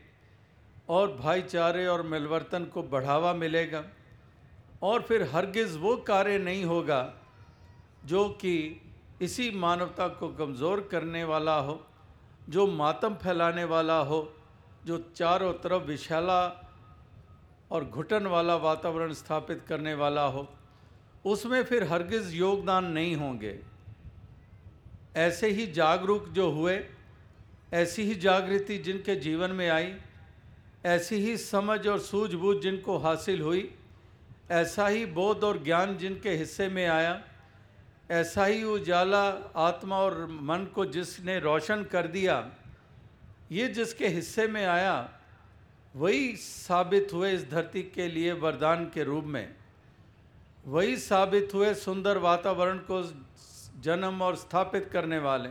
और 0.89 1.11
भाईचारे 1.15 1.85
और 1.87 2.01
मिलवर्तन 2.03 2.65
को 2.65 2.83
बढ़ावा 2.83 3.33
मिलेगा। 3.33 3.83
और 4.83 5.01
फिर 5.01 5.23
हरगिज़ 5.23 5.77
वो 5.77 5.95
कार्य 5.97 6.37
नहीं 6.37 6.63
होगा 6.65 7.13
जो 8.05 8.27
कि 8.41 8.81
इसी 9.21 9.49
मानवता 9.51 10.07
को 10.07 10.27
कमज़ोर 10.29 10.87
करने 10.91 11.23
वाला 11.23 11.55
हो, 11.55 11.79
जो 12.49 12.65
मातम 12.67 13.13
फैलाने 13.13 13.63
वाला 13.63 13.97
हो, 13.99 14.33
जो 14.85 14.97
चारों 15.15 15.53
तरफ़ 15.53 15.83
विशाला 15.83 16.41
और 17.71 17.85
घुटन 17.85 18.27
वाला 18.27 18.55
वातावरण 18.55 19.13
स्थापित 19.13 19.63
करने 19.67 19.93
वाला 19.93 20.25
हो, 20.25 20.47
उसमें 21.25 21.63
फिर 21.63 21.83
हरगिज़ 21.83 22.35
योगदान 22.35 22.85
नहीं 22.85 23.15
होंगे। 23.15 23.59
ऐसे 25.17 25.49
ही 25.49 25.67
जागरूक 25.67 26.29
जो 26.29 26.51
हुए, 26.51 26.85
ऐसी 27.73 28.03
ही 28.03 28.15
जागृति 28.15 28.77
जिनके 28.77 29.15
जीवन 29.15 29.51
में 29.51 29.69
आई, 29.69 29.95
ऐसी 30.85 31.15
ही 31.15 31.37
समझ 31.37 31.87
और 31.87 31.99
सूझबूझ 31.99 32.57
जिनको 32.57 32.97
हासिल 32.97 33.41
हुई, 33.41 33.75
ऐसा 34.51 34.87
ही 34.87 35.05
बोध 35.05 35.43
और 35.43 35.63
ज्ञान 35.63 35.97
जिनके 35.97 36.29
हिस्से 36.29 36.67
में 36.67 36.87
आया, 36.87 37.23
ऐसा 38.11 38.45
ही 38.45 38.63
उजाला 38.63 39.51
आत्मा 39.55 39.97
और 39.97 40.27
मन 40.31 40.65
को 40.75 40.85
जिसने 40.85 41.39
रोशन 41.39 41.83
कर 41.83 42.07
दिया, 42.07 42.51
ये 43.51 43.67
जिसके 43.67 44.07
हिस्से 44.07 44.47
में 44.47 44.65
आया, 44.65 45.09
वही 45.95 46.35
साबित 46.35 47.07
हुए 47.13 47.31
इस 47.31 47.49
धरती 47.51 47.83
के 47.83 48.07
लिए 48.07 48.31
वरदान 48.31 48.85
के 48.85 49.03
रूप 49.03 49.23
में। 49.23 49.55
वही 50.67 50.97
साबित 50.97 51.49
हुए 51.53 51.73
सुंदर 51.73 52.17
वातावरण 52.17 52.77
को 52.77 53.03
जन्म 53.83 54.21
और 54.21 54.35
स्थापित 54.35 54.89
करने 54.93 55.17
वाले। 55.19 55.49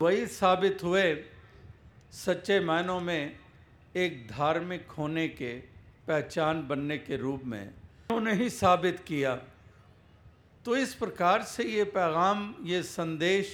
वही 0.00 0.26
साबित 0.26 0.82
हुए 0.82 1.04
सच्चे 2.12 2.58
मायनों 2.60 3.00
में 3.00 3.38
एक 3.96 4.26
धार्मिक 4.28 4.90
होने 4.90 5.28
के, 5.28 5.52
पहचान 6.08 6.66
बनने 6.68 6.98
के 6.98 7.16
रूप 7.16 7.42
में। 7.44 7.66
उन्होंने 7.66 8.32
ही 8.32 8.48
साबित 8.50 9.00
किया। 9.00 9.34
तो 10.64 10.76
इस 10.76 10.94
प्रकार 10.94 11.42
से 11.42 11.64
ये 11.64 11.84
पैगाम, 11.84 12.54
ये 12.62 12.82
संदेश, 12.82 13.50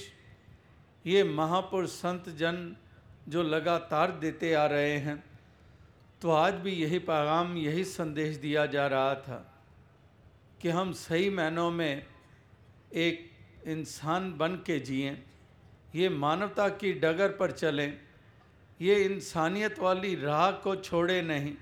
ये 1.05 1.23
महापुरुष 1.23 1.89
संत 1.89 2.29
जन 2.29 2.75
जो 3.27 3.43
लगातार 3.43 4.11
देते 4.11 4.53
आ 4.53 4.65
रहे 4.65 4.97
हैं 4.97 5.23
तो 6.21 6.31
आज 6.31 6.53
भी 6.53 6.71
यही 6.71 6.99
पैगाम, 6.99 7.55
यही 7.57 7.83
संदेश 7.83 8.35
दिया 8.37 8.65
जा 8.65 8.87
रहा 8.87 9.15
था 9.17 9.37
कि 10.61 10.69
हम 10.69 10.91
सही 10.93 11.29
मायनों 11.29 11.69
में 11.71 12.05
एक 12.93 13.30
इंसान 13.65 14.31
बन 14.37 14.55
के 14.65 14.79
जिएँ, 14.79 15.17
ये 15.95 16.09
मानवता 16.09 16.67
की 16.69 16.93
डगर 16.93 17.29
पर 17.29 17.51
चलें, 17.51 17.97
ये 18.79 18.95
इंसानियत 18.95 19.79
वाली 19.79 20.15
राह 20.15 20.51
को 20.51 20.75
छोड़े 20.75 21.21
नहीं, 21.21 21.53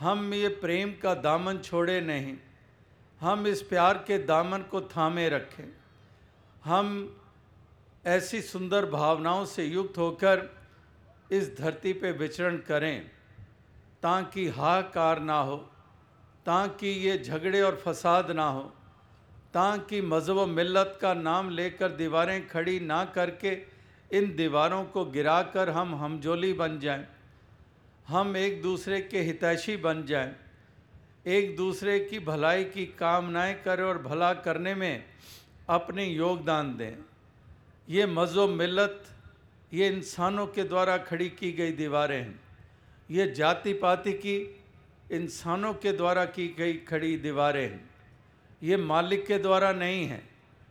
हम 0.00 0.32
ये 0.34 0.48
प्रेम 0.48 0.94
का 1.02 1.14
दामन 1.16 1.58
छोड़े 1.58 2.00
नहीं, 2.00 2.36
हम 3.20 3.46
इस 3.46 3.62
प्यार 3.62 4.04
के 4.06 4.18
दामन 4.18 4.62
को 4.70 4.80
थामे 4.88 5.28
रखें। 5.28 5.72
हम 6.64 7.16
ऐसी 8.04 8.40
सुंदर 8.42 8.86
भावनाओं 8.86 9.44
से 9.44 9.64
युक्त 9.64 9.98
होकर 9.98 10.48
इस 11.32 11.56
धरती 11.58 11.92
पे 11.92 12.12
विचरण 12.12 12.56
करें, 12.58 13.10
ताकि 14.02 14.46
हाहाकार 14.48 15.20
ना 15.20 15.40
हो, 15.40 15.56
ताकि 16.46 16.86
ये 16.86 17.18
झगड़े 17.18 17.60
और 17.60 17.76
फसाद 17.76 18.30
ना 18.30 18.48
हो। 18.48 18.72
ताकि 19.54 20.00
मज़हब 20.00 20.48
मिलत 20.48 20.98
का 21.02 21.14
नाम 21.14 21.50
लेकर 21.50 21.88
दीवारें 21.88 22.48
खड़ी 22.48 22.78
ना 22.80 23.04
करके 23.04 23.50
इन 24.10 24.34
दीवारों 24.36 24.84
को 24.84 25.04
गिराकर 25.04 25.70
हम 25.70 25.94
हमजोली 25.94 26.52
बन 26.52 26.78
जाएँ। 26.80 27.06
हम 28.08 28.36
एक 28.36 28.62
दूसरे 28.62 29.00
के 29.00 29.20
हितैषी 29.20 29.76
बन 29.76 30.04
जाएँ। 30.06 30.34
एक 31.26 31.56
दूसरे 31.56 31.98
की 32.00 32.18
भलाई 32.18 32.64
की 32.64 32.86
कामनाएँ 32.98 33.54
करें 33.54 33.84
और 33.84 33.98
भला 33.98 34.32
करने 34.34 34.74
में 34.74 35.04
अपने 35.68 36.06
योगदान 36.06 36.76
दें। 36.76 36.96
ये 37.88 38.06
मज़ो 38.06 38.48
मिलत 38.48 39.02
ये 39.72 39.88
इंसानों 39.88 40.46
के 40.46 40.64
द्वारा 40.64 40.96
खड़ी 40.96 41.28
की 41.30 41.52
गई 41.52 41.72
दीवारें 41.72 42.20
हैं। 42.20 42.40
ये 43.10 43.30
जाति 43.32 43.72
पाति 43.72 44.12
की 44.12 44.36
इंसानों 45.12 45.72
के 45.74 45.92
द्वारा 45.92 46.24
की 46.24 46.48
गई 46.58 46.72
खड़ी 46.88 47.16
दीवारें 47.16 47.62
हैं। 47.62 47.91
ये 48.62 48.76
मालिक 48.76 49.26
के 49.26 49.38
द्वारा 49.38 49.72
नहीं 49.72 50.06
है, 50.06 50.22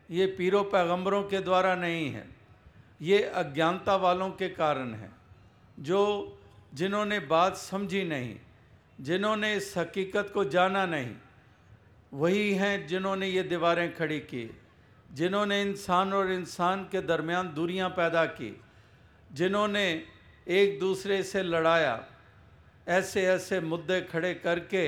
ये 0.09 0.25
पीरों 0.37 0.63
पैगंबरों 0.65 1.23
के 1.23 1.39
द्वारा 1.39 1.73
नहीं 1.75 2.09
है, 2.11 2.27
ये 3.01 3.21
अज्ञानता 3.21 3.95
वालों 3.95 4.29
के 4.31 4.49
कारण 4.49 4.93
है, 4.93 5.09
जो 5.79 6.37
जिन्होंने 6.73 7.19
बात 7.27 7.57
समझी 7.57 8.03
नहीं, 8.03 8.35
जिन्होंने 9.01 9.53
इस 9.55 9.73
हकीकत 9.77 10.31
को 10.33 10.45
जाना 10.45 10.85
नहीं, 10.85 11.15
वही 12.13 12.53
हैं 12.53 12.87
जिन्होंने 12.87 13.27
ये 13.27 13.43
दीवारें 13.43 13.93
खड़ी 13.95 14.19
की, 14.21 14.49
जिन्होंने 15.13 15.61
इंसान 15.61 16.13
और 16.13 16.31
इंसान 16.31 16.83
के 16.91 17.01
दरमियान 17.01 17.53
दूरियाँ 17.53 17.89
पैदा 17.89 18.25
की, 18.31 18.55
जिन्होंने 19.31 19.85
एक 20.47 20.79
दूसरे 20.79 21.21
से 21.23 21.43
लड़ाया 21.43 22.03
ऐसे 22.89 23.25
ऐसे 23.27 23.59
मुद्दे 23.61 24.01
खड़े 24.01 24.33
करके 24.35 24.87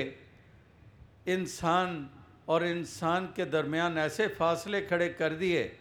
इंसान 1.32 2.08
और 2.48 2.64
इंसान 2.64 3.26
के 3.26 3.44
दरमियान 3.44 3.98
ऐसे 3.98 4.26
फासले 4.28 4.80
खड़े 4.80 5.08
कर 5.08 5.32
दिए, 5.32 5.76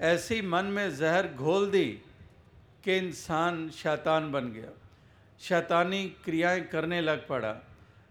ऐसी 0.00 0.42
मन 0.42 0.64
में 0.64 0.96
जहर 0.96 1.28
घोल 1.28 1.70
दी 1.70 2.02
कि 2.84 2.96
इंसान 2.96 3.70
शैतान 3.70 4.32
बन 4.32 4.52
गया। 4.52 4.70
शैतानी 5.40 6.08
क्रियाएँ 6.24 6.60
करने 6.60 7.00
लग 7.00 7.26
पड़ा। 7.28 7.56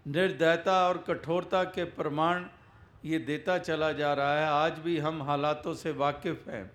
निर्दयता 0.08 0.88
और 0.88 0.98
कठोरता 0.98 1.64
के 1.64 1.84
प्रमाण 1.84 2.46
ये 3.06 3.20
देता 3.20 3.58
चला 3.58 3.92
जा 3.92 4.14
रहा 4.14 4.40
है। 4.40 4.48
आज 4.48 4.80
भी 4.80 4.98
हम 4.98 5.24
हालातों 5.24 5.74
से 5.74 5.92
वाकिफ़ 5.92 6.50
हैं 6.50 6.72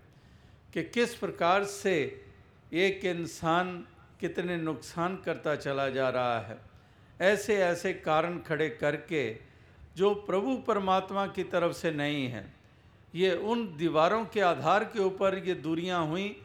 कि 0.75 0.83
किस 0.83 1.15
प्रकार 1.15 1.65
से 1.65 2.25
एक 2.73 3.05
इंसान 3.05 3.87
कितने 4.21 4.57
नुकसान 4.57 5.17
करता 5.17 5.55
चला 5.57 5.89
जा 5.89 6.09
रहा 6.09 6.41
है। 6.41 6.59
ऐसे 7.21 7.57
ऐसे 7.57 7.93
कारण 7.93 8.39
खड़े 8.39 8.69
करके 8.71 9.52
जो 9.97 10.15
प्रभु 10.15 10.57
परमात्मा 10.57 11.27
की 11.27 11.45
तरफ़ 11.45 11.73
से 11.73 11.91
नहीं 11.91 12.27
है। 12.29 12.55
ये 13.15 13.35
उन 13.35 13.65
दीवारों 13.77 14.25
के 14.25 14.41
आधार 14.41 14.85
के 14.85 15.01
ऊपर 15.01 15.39
ये 15.39 15.55
दूरियाँ 15.55 16.07
हुई 16.07 16.37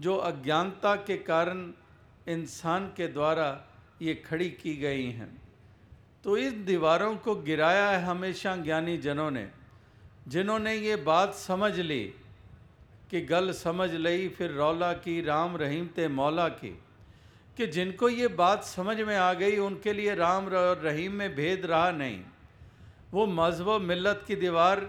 जो 0.00 0.16
अज्ञानता 0.16 0.94
के 0.96 1.16
कारण 1.16 1.72
इंसान 2.28 2.86
के 2.86 3.08
द्वारा 3.08 3.48
ये 4.02 4.14
खड़ी 4.14 4.50
की 4.50 4.76
गई 4.76 5.10
हैं। 5.10 5.30
तो 6.24 6.36
इन 6.36 6.64
दीवारों 6.64 7.16
को 7.16 7.34
गिराया 7.34 7.90
है 7.90 8.02
हमेशा 8.04 8.56
ज्ञानी 8.56 8.96
जनों 8.98 9.30
ने, 9.30 9.48
जिन्होंने 10.28 10.74
ये 10.74 10.96
बात 10.96 11.34
समझ 11.34 11.78
ली 11.80 12.14
कि 13.10 13.20
गल 13.20 13.52
समझ 13.52 13.90
लई, 13.90 14.28
फिर 14.28 14.50
रौला 14.50 14.92
की, 14.92 15.20
राम 15.20 15.56
रहीम 15.56 15.86
ते 15.86 16.08
मौला 16.08 16.48
की, 16.48 16.78
कि 17.56 17.66
जिनको 17.66 18.08
ये 18.08 18.28
बात 18.28 18.64
समझ 18.64 19.00
में 19.00 19.16
आ 19.16 19.32
गई, 19.32 19.56
उनके 19.56 19.92
लिए 19.92 20.14
राम 20.14 20.46
और 20.46 20.78
रहीम 20.78 21.12
में 21.12 21.34
भेद 21.34 21.66
रहा 21.66 21.90
नहीं। 21.90 22.20
वो 23.12 23.26
मज़हब 23.26 23.80
मिलत 23.82 24.24
की 24.26 24.36
दीवार 24.36 24.88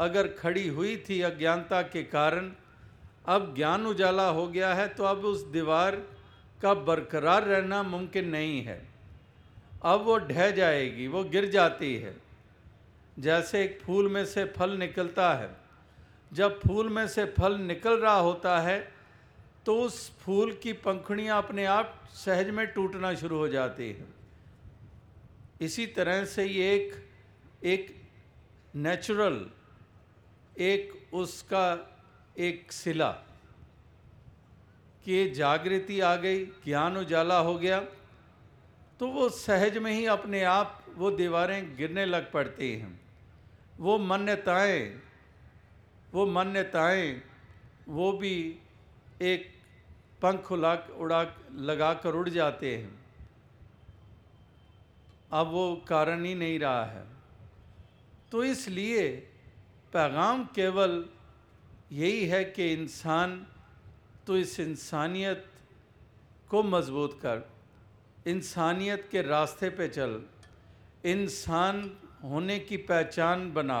अगर 0.00 0.28
खड़ी 0.34 0.66
हुई 0.68 0.96
थी 1.08 1.20
अज्ञानता 1.22 1.82
के 1.84 2.02
कारण, 2.04 2.50
अब 3.26 3.54
ज्ञान 3.56 3.86
उजाला 3.86 4.28
हो 4.28 4.46
गया 4.48 4.72
है 4.74 4.86
तो 4.88 5.04
अब 5.04 5.24
उस 5.24 5.44
दीवार 5.48 5.96
का 6.60 6.74
बरकरार 6.74 7.44
रहना 7.44 7.82
मुमकिन 7.84 8.28
नहीं 8.28 8.62
है। 8.62 8.80
अब 9.84 10.00
वो 10.00 10.16
ढह 10.20 10.50
जाएगी, 10.50 11.06
वो 11.06 11.24
गिर 11.24 11.48
जाती 11.50 11.94
है। 11.96 12.16
जैसे 13.16 13.62
एक 13.64 13.80
फूल 13.82 14.08
में 14.08 14.24
से 14.26 14.44
फल 14.56 14.76
निकलता 14.78 15.32
है, 15.34 15.50
जब 16.32 16.60
फूल 16.60 16.88
में 16.88 17.06
से 17.08 17.24
फल 17.38 17.58
निकल 17.58 17.98
रहा 17.98 18.18
होता 18.18 18.58
है 18.60 18.78
तो 19.66 19.74
उस 19.80 20.10
फूल 20.18 20.52
की 20.62 20.72
पंखुड़ियाँ 20.80 21.38
अपने 21.38 21.64
आप 21.66 21.94
सहज 22.14 22.50
में 22.50 22.66
टूटना 22.66 23.14
शुरू 23.14 23.36
हो 23.36 23.48
जाती 23.48 23.88
हैं। 23.88 24.08
इसी 25.60 25.86
तरह 25.88 26.24
से 26.26 26.44
ये 26.44 26.74
एक 26.74 26.92
एक 27.64 28.08
नेचुरल 28.74 29.50
एक 30.58 31.08
उसका 31.12 31.66
एक 32.38 32.72
सिला। 32.72 33.10
कि 35.04 35.30
जागृति 35.30 36.00
आ 36.00 36.16
गई, 36.16 36.44
ज्ञान 36.46 36.96
उजाला 36.96 37.38
हो 37.38 37.58
गया 37.58 37.80
तो 39.00 39.08
वो 39.08 39.28
सहज 39.28 39.78
में 39.78 39.92
ही 39.92 40.06
अपने 40.06 40.42
आप 40.44 40.84
वो 40.94 41.10
दीवारें 41.10 41.76
गिरने 41.76 42.04
लग 42.04 42.32
पड़ती 42.32 42.72
हैं। 42.72 43.00
वो 43.78 43.98
मान्यताएँ 43.98 45.02
वो 46.14 46.26
मान्यताएँ, 46.26 47.22
वो 47.88 48.12
भी 48.12 48.58
एक 49.22 49.54
पंख 50.22 50.52
उड़ा 50.52 50.74
उड़ा 50.74 51.36
लगा 51.52 51.94
कर 51.94 52.14
उड़ 52.14 52.28
जाते 52.28 52.76
हैं। 52.76 52.98
अब 55.32 55.46
वो 55.46 55.76
कारण 55.88 56.24
ही 56.24 56.34
नहीं 56.34 56.58
रहा 56.58 56.84
है। 56.84 57.17
तो 58.32 58.44
इसलिए 58.44 59.08
पैगाम 59.92 60.44
केवल 60.44 61.04
यही 61.92 62.26
है 62.26 62.44
कि 62.44 62.72
इंसान 62.72 63.46
तो 64.26 64.36
इस 64.36 64.58
इंसानियत 64.60 65.46
को 66.50 66.62
मज़बूत 66.62 67.18
कर। 67.24 67.48
इंसानियत 68.26 69.08
के 69.10 69.22
रास्ते 69.22 69.70
पे 69.70 69.88
चल। 69.88 70.20
इंसान 71.04 71.96
होने 72.24 72.58
की 72.58 72.76
पहचान 72.76 73.52
बना। 73.52 73.80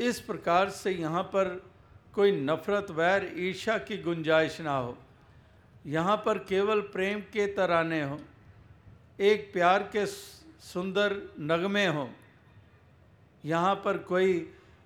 इस 0.00 0.20
प्रकार 0.20 0.70
से 0.70 0.90
यहाँ 0.90 1.22
पर 1.22 1.70
कोई 2.14 2.32
नफ़रत, 2.32 2.90
वैर 2.90 3.32
ईर्षा 3.38 3.78
की 3.78 3.98
गुंजाइश 3.98 4.60
ना 4.60 4.76
हो। 4.76 4.96
यहाँ 5.86 6.16
पर 6.16 6.38
केवल 6.38 6.80
प्रेम 6.80 7.20
के 7.20 7.46
तराने 7.46 8.02
हों। 8.02 8.18
एक 9.20 9.52
प्यार 9.52 9.82
के 9.82 10.06
सुंदर 10.06 11.16
नगमे 11.40 11.86
हों। 11.86 12.08
यहाँ 13.46 13.74
पर 13.84 13.98
कोई 13.98 14.32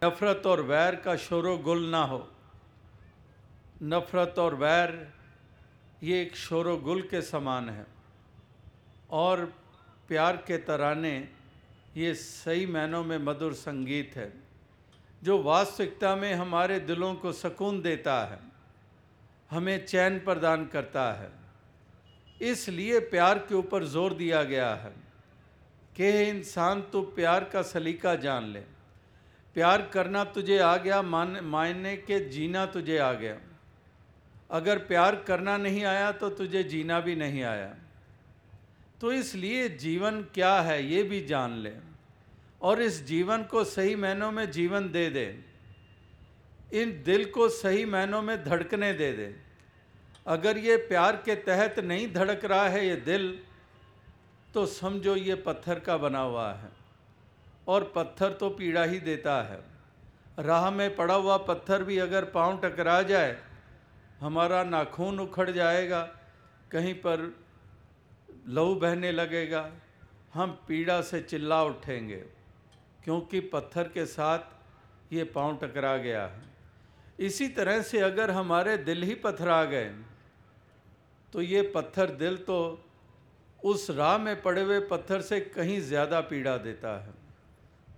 नफ़रत 0.03 0.47
और 0.47 0.61
वैर 0.63 0.95
का 0.97 1.15
शोर 1.19 1.47
गुल 1.63 1.85
ना 1.87 2.03
हो। 2.05 2.27
नफ़रत 3.85 4.35
और 4.39 4.55
वैर, 4.55 4.93
ये 6.03 6.21
एक 6.23 6.37
शोर 6.37 6.69
गुल 6.81 7.01
के 7.03 7.23
समान 7.23 7.69
है। 7.69 7.87
और 9.13 9.45
प्यार 10.09 10.37
के 10.47 10.59
तराने, 10.59 11.17
ये 11.97 12.15
सही 12.15 12.67
मायनों 12.67 13.03
में 13.05 13.19
मधुर 13.19 13.53
संगीत 13.55 14.17
है, 14.17 14.33
जो 15.23 15.43
वास्तविकता 15.43 16.15
में 16.17 16.33
हमारे 16.35 16.79
दिलों 16.81 17.15
को 17.15 17.33
सुकून 17.33 17.81
देता 17.83 18.21
है, 18.25 18.39
हमें 19.51 19.87
चैन 19.87 20.19
प्रदान 20.19 20.67
करता 20.67 21.13
है। 21.13 21.31
इसलिए 22.43 22.99
प्यार 23.11 23.39
के 23.39 23.55
ऊपर 23.55 23.85
ज़ोर 23.87 24.15
दिया 24.15 24.43
गया 24.45 24.75
है। 24.75 24.93
कि 25.97 26.23
इंसान 26.23 26.83
तो 26.83 27.03
प्यार 27.03 27.45
का 27.45 27.63
सलीका 27.63 28.15
जान 28.15 28.45
ले। 28.45 28.61
प्यार 29.55 29.91
करना 29.93 30.25
तुझे 30.25 30.59
आ 30.59 30.77
गया, 30.77 31.03
मान, 31.03 31.41
मायने 31.43 31.97
के 31.97 32.29
जीना 32.29 32.67
तुझे 32.67 32.99
आ 32.99 33.13
गया। 33.13 33.37
अगर 34.51 34.79
प्यार 34.79 35.17
करना 35.17 35.57
नहीं 35.57 35.85
आया 35.85 36.13
तो 36.13 36.31
तुझे 36.31 36.63
जीना 36.63 37.01
भी 37.01 37.17
नहीं 37.17 37.43
आया। 37.43 37.75
तो 39.01 39.13
इसलिए 39.13 39.69
जीवन 39.69 40.23
क्या 40.23 40.61
है, 40.61 40.87
ये 40.87 41.03
भी 41.03 41.27
जान 41.27 41.59
ले। 41.59 41.73
और 42.63 42.83
इस 42.83 43.07
जीवन 43.07 43.43
को 43.43 43.65
सही 43.65 43.97
मायनों 43.97 44.33
में 44.33 44.51
जीवन 44.51 44.91
दे 44.91 45.11
दे। 45.11 45.45
इन 46.73 47.03
दिल 47.07 47.25
को 47.25 47.49
सही 47.49 47.85
मायनों 47.85 48.23
में 48.23 48.45
धड़कने 48.45 48.93
दे 48.93 49.13
दे। 49.13 49.37
अगर 50.27 50.59
ये 50.59 50.77
प्यार 50.77 51.17
के 51.17 51.35
तहत 51.35 51.79
नहीं 51.79 52.13
धड़क 52.13 52.45
रहा 52.45 52.69
है, 52.69 52.89
ये 52.89 52.97
दिल 52.97 53.41
तो 54.55 54.65
समझो 54.67 55.15
ये 55.17 55.35
पत्थर 55.41 55.81
का 55.81 55.97
बना 55.97 56.21
हुआ 56.21 56.53
है। 56.53 56.71
और 57.69 57.93
पत्थर 57.97 58.33
तो 58.33 58.49
पीड़ा 58.51 58.83
ही 58.85 58.99
देता 59.01 59.43
है। 59.43 59.61
राह 60.39 60.71
में 60.71 60.95
पड़ा 60.97 61.15
हुआ 61.15 61.37
पत्थर 61.43 61.83
भी 61.85 61.99
अगर 61.99 62.25
पाँव 62.31 62.59
टकरा 62.59 63.01
जाए, 63.03 63.37
हमारा 64.21 64.63
नाखून 64.65 65.21
उखड़ 65.21 65.51
जाएगा, 65.51 66.03
कहीं 66.73 66.95
पर 66.97 67.35
लहू 68.49 68.75
बहने 68.75 69.13
लगेगा, 69.13 69.69
हम 70.35 70.59
पीड़ा 70.69 71.01
से 71.03 71.21
चिल्ला 71.23 71.63
उठेंगे, 71.65 72.23
क्योंकि 73.05 73.41
पत्थर 73.49 73.89
के 73.89 74.07
साथ 74.07 75.13
ये 75.13 75.25
पाँव 75.27 75.57
टकरा 75.63 75.97
गया 75.97 76.25
है। 76.25 76.49
इसी 77.19 77.49
तरह 77.49 77.83
से 77.83 78.01
अगर 78.01 78.31
हमारे 78.31 78.77
दिल 78.79 79.03
ही 79.03 79.15
पथरा 79.15 79.65
गए 79.65 79.91
तो 81.33 81.43
ये 81.43 81.63
पत्थर 81.75 82.11
दिल 82.17 82.37
तो 82.37 82.57
उस 83.63 83.91
राह 83.91 84.17
में 84.19 84.41
पड़े 84.43 84.63
हुए 84.63 84.79
पत्थर 84.89 85.21
से 85.23 85.41
कहीं 85.41 85.81
ज़्यादा 85.83 86.21
पीड़ा 86.23 86.57
देता 86.59 86.97
है, 86.99 87.13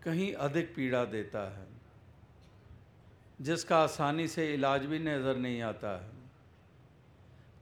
कहीं 0.04 0.32
अधिक 0.34 0.74
पीड़ा 0.76 1.04
देता 1.06 1.42
है। 1.50 1.66
जिसका 3.40 3.76
आसानी 3.78 4.26
से 4.28 4.52
इलाज 4.54 4.84
भी 4.86 4.98
नज़र 5.00 5.36
नहीं 5.36 5.60
आता 5.64 5.96
है। 5.96 6.10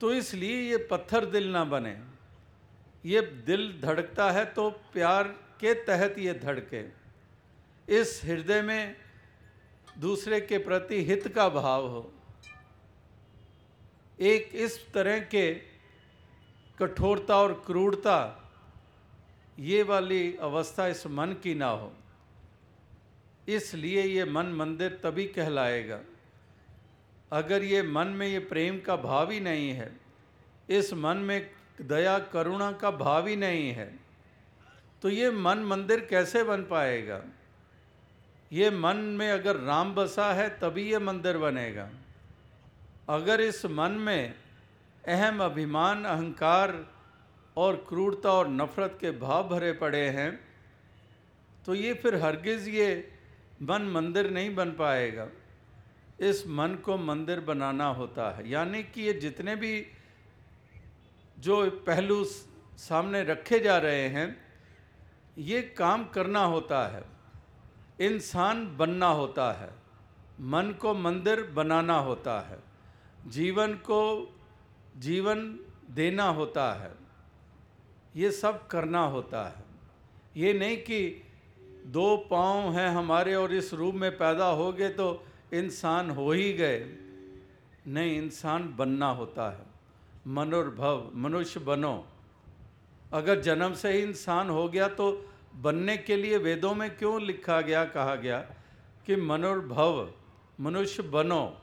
तो 0.01 0.13
इसलिए 0.15 0.61
ये 0.61 0.77
पत्थर 0.91 1.25
दिल 1.27 1.51
ना 1.51 1.65
बने। 1.67 1.97
ये 3.05 3.21
दिल 3.47 3.73
धड़कता 3.83 4.31
है 4.31 4.45
तो 4.47 4.69
प्यार 4.93 5.29
के 5.61 5.75
तहत 5.85 6.19
ये 6.19 6.35
धड़के। 6.37 6.85
इस 7.89 8.21
हृदय 8.25 8.63
में 8.63 8.97
दूसरे 9.99 10.41
के 10.41 10.59
प्रति 10.61 11.03
हित 11.05 11.29
का 11.29 11.49
भाव 11.51 11.87
हो। 11.89 12.13
एक 14.19 14.51
इस 14.57 14.79
तरह 14.93 15.19
के 15.27 15.51
कठोरता 16.81 17.37
और 17.37 17.53
क्रूरता, 17.67 18.17
ये 19.59 19.83
वाली 19.83 20.37
अवस्था 20.41 20.87
इस 20.87 21.07
मन 21.07 21.37
की 21.43 21.55
ना 21.55 21.69
हो। 21.69 21.93
इसलिए 23.49 24.03
ये 24.03 24.25
मन 24.25 24.47
मंदिर 24.55 25.01
तभी 25.03 25.27
कहलाएगा। 25.29 26.01
अगर 27.33 27.63
ये 27.63 27.83
मन 27.83 28.07
में 28.09 28.27
ये 28.27 28.39
प्रेम 28.47 28.79
का 28.81 28.97
भाव 28.99 29.31
ही 29.31 29.41
नहीं 29.41 29.71
है, 29.71 29.91
इस 30.69 30.93
मन 30.95 31.17
में 31.19 31.51
दया, 31.83 32.19
करुणा 32.19 32.71
का 32.73 32.91
भाव 32.91 33.27
ही 33.27 33.37
नहीं 33.37 33.71
है 33.73 33.89
तो 35.03 35.09
ये 35.09 35.31
मन 35.31 35.59
मंदिर 35.65 36.01
कैसे 36.01 36.43
बन 36.45 36.63
पाएगा? 36.63 37.21
ये 38.51 38.71
मन 38.71 38.97
में 39.19 39.31
अगर 39.31 39.57
राम 39.57 39.95
बसा 39.95 40.33
है, 40.33 40.49
तभी 40.61 40.83
ये 40.91 40.99
मंदिर 40.99 41.39
बनेगा। 41.39 41.89
अगर 43.09 43.41
इस 43.41 43.65
मन 43.67 43.93
में 43.99 44.35
अहम 45.11 45.43
अभिमान, 45.45 46.05
अहंकार 46.05 46.87
और 47.57 47.77
क्रूरता 47.89 48.33
और 48.33 48.49
नफ़रत 48.49 48.99
के 49.01 49.11
भाव 49.11 49.49
भरे 49.49 49.73
पड़े 49.73 50.09
हैं 50.09 50.41
तो 51.67 51.75
ये 51.75 51.95
फिर 51.95 52.15
हरगिज़ 52.15 52.69
ये 52.71 53.13
मन 53.63 53.83
मंदिर 53.83 54.31
नहीं 54.31 54.55
बन 54.55 54.71
पाएगा। 54.71 55.29
इस 56.21 56.47
मन 56.47 56.75
को 56.75 56.97
मंदिर 56.99 57.41
बनाना 57.41 57.87
होता 57.87 58.31
है। 58.31 58.49
यानी 58.51 58.83
कि 58.83 59.03
ये 59.03 59.13
जितने 59.13 59.57
भी 59.57 59.87
जो 61.39 61.71
पहलू 61.71 62.25
सामने 62.77 63.23
रखे 63.23 63.59
जा 63.61 63.79
रहे 63.79 64.09
हैं, 64.09 64.37
ये 65.39 65.63
काम 65.63 66.05
करना 66.05 66.45
होता 66.45 66.87
है। 66.89 67.05
इंसान 68.01 68.77
बनना 68.77 69.09
होता 69.09 69.53
है। 69.53 69.71
मन 70.41 70.71
को 70.81 70.95
मंदिर 70.95 71.43
बनाना 71.43 71.99
होता 71.99 72.41
है। 72.41 72.59
जीवन 73.27 73.75
को 73.75 74.01
जीवन 74.95 75.59
देना 75.91 76.29
होता 76.29 76.73
है, 76.73 76.93
ये 78.17 78.31
सब 78.31 78.67
करना 78.67 79.05
होता 79.07 79.43
है। 79.49 79.65
ये 80.37 80.53
नहीं 80.53 80.77
कि 80.77 81.23
दो 81.87 82.17
पाँव 82.31 82.73
हैं 82.73 82.89
हमारे 82.89 83.35
और 83.35 83.55
इस 83.55 83.73
रूप 83.75 83.95
में 83.95 84.11
पैदा 84.19 84.47
हो 84.47 84.73
गए 84.73 84.89
तो 84.89 85.25
इंसान 85.53 86.11
हो 86.11 86.31
ही 86.33 86.53
गए। 86.53 86.79
नहीं, 87.87 88.17
इंसान 88.19 88.75
बनना 88.77 89.11
होता 89.11 89.51
है। 89.51 89.67
मनोर्भव, 90.27 91.11
मनुष्य 91.15 91.61
बनो। 91.61 92.07
अगर 93.13 93.41
जन्म 93.41 93.75
से 93.75 93.93
ही 93.93 93.99
इंसान 93.99 94.51
हो 94.51 94.69
गया 94.69 94.89
तो 94.89 95.31
बनने 95.55 95.97
के 95.97 96.17
लिए 96.17 96.39
वेदों 96.39 96.75
में 96.75 96.97
क्यों 96.97 97.21
लिखा 97.23 97.61
गया, 97.61 97.85
कहा 97.85 98.15
गया 98.15 98.39
कि 99.07 99.17
मनोर्भव, 99.17 100.13
मनुष्य 100.61 101.03
बनो। 101.03 101.57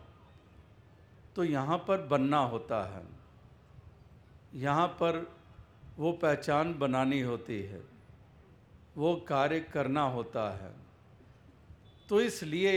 तो 1.36 1.44
यहाँ 1.44 1.78
पर 1.78 2.02
बनना 2.02 2.40
होता 2.40 2.82
है। 2.96 3.17
यहाँ 4.52 4.88
पर 5.02 5.26
वो 5.98 6.12
पहचान 6.14 6.74
बनानी 6.74 7.20
होती 7.22 7.62
है, 7.62 7.82
वो 8.98 9.16
कार्य 9.28 9.60
करना 9.74 10.02
होता 10.02 10.50
है। 10.58 10.72
तो 12.10 12.22
इसलिए 12.22 12.74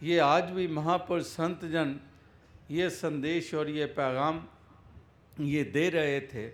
ये 0.00 0.18
आज 0.18 0.50
भी 0.50 0.66
महापुरुष 0.68 1.26
संत 1.26 1.64
जन 1.64 1.98
ये 2.70 2.88
संदेश 2.90 3.52
और 3.54 3.68
ये 3.70 3.86
पैगाम 3.92 4.42
ये 5.40 5.62
दे 5.64 5.88
रहे 5.90 6.20
थे 6.22 6.48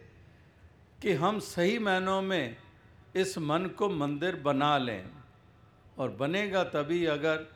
कि 0.99 1.13
हम 1.13 1.39
सही 1.41 1.79
मायनों 1.79 2.21
में 2.23 2.57
इस 3.17 3.37
मन 3.39 3.67
को 3.79 3.89
मंदिर 3.91 4.37
बना 4.37 4.77
लें 4.79 5.05
और 5.99 6.11
बनेगा 6.11 6.65
तभी 6.65 7.05
अगर 7.07 7.47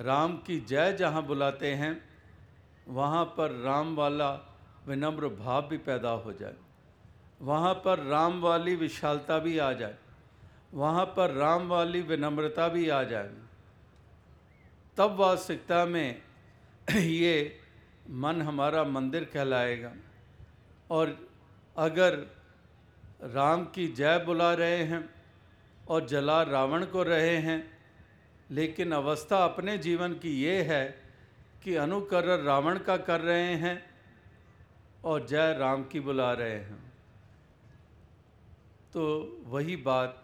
राम 0.00 0.36
की 0.36 0.58
जय 0.60 0.92
जहाँ 0.92 1.26
बुलाते 1.26 1.74
हैं, 1.74 2.02
वहाँ 2.88 3.24
पर 3.36 3.50
राम 3.60 3.94
वाला 3.96 4.30
विनम्र 4.88 5.28
भाव 5.28 5.68
भी 5.68 5.78
पैदा 5.78 6.10
हो 6.10 6.32
जाए। 6.32 6.54
वहाँ 7.42 7.74
पर 7.74 7.98
राम 7.98 8.40
वाली 8.40 8.76
विशालता 8.76 9.38
भी 9.38 9.58
आ 9.58 9.72
जाए। 9.72 9.96
वहाँ 10.74 11.04
पर 11.04 11.30
राम 11.30 11.68
वाली 11.68 12.00
विनम्रता 12.00 12.68
भी 12.68 12.88
आ 12.88 13.02
जाए। 13.02 13.30
तब 14.96 15.16
वास्तविकता 15.16 15.84
में 15.84 16.22
ये 16.96 17.60
मन 18.10 18.42
हमारा 18.42 18.84
मंदिर 18.84 19.24
कहलाएगा। 19.24 19.92
और 20.90 21.28
अगर 21.76 22.14
राम 23.22 23.64
की 23.64 23.88
जय 23.88 24.18
बुला 24.18 24.54
रहे 24.54 24.82
हैं 24.82 25.14
और 25.88 26.06
जला 26.06 26.42
रावण 26.42 26.84
को 26.84 27.02
रहे 27.02 27.36
हैं, 27.36 27.78
लेकिन 28.50 28.92
अवस्था 28.92 29.44
अपने 29.44 29.78
जीवन 29.78 30.12
की 30.12 30.42
ये 30.42 30.62
है 30.62 31.02
कि 31.64 31.74
अनुकरण 31.74 32.42
रावण 32.42 32.78
का 32.78 32.96
कर 32.96 33.20
रहे 33.20 33.54
हैं 33.54 33.91
और 35.04 35.26
जय 35.26 35.52
राम 35.58 35.84
की 35.84 36.00
बुला 36.00 36.32
रहे 36.32 36.58
हैं। 36.58 36.92
तो 38.92 39.02
वही 39.46 39.76
बात 39.76 40.22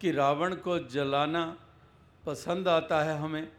कि 0.00 0.10
रावण 0.12 0.54
को 0.54 0.78
जलाना 0.88 1.44
पसंद 2.26 2.68
आता 2.68 3.02
है 3.02 3.18
हमें 3.18 3.52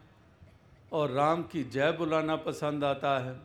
और 0.91 1.11
राम 1.11 1.43
की 1.43 1.63
जय 1.63 1.91
बुलाना 1.91 2.35
पसंद 2.35 2.83
आता 2.83 3.17
है। 3.19 3.35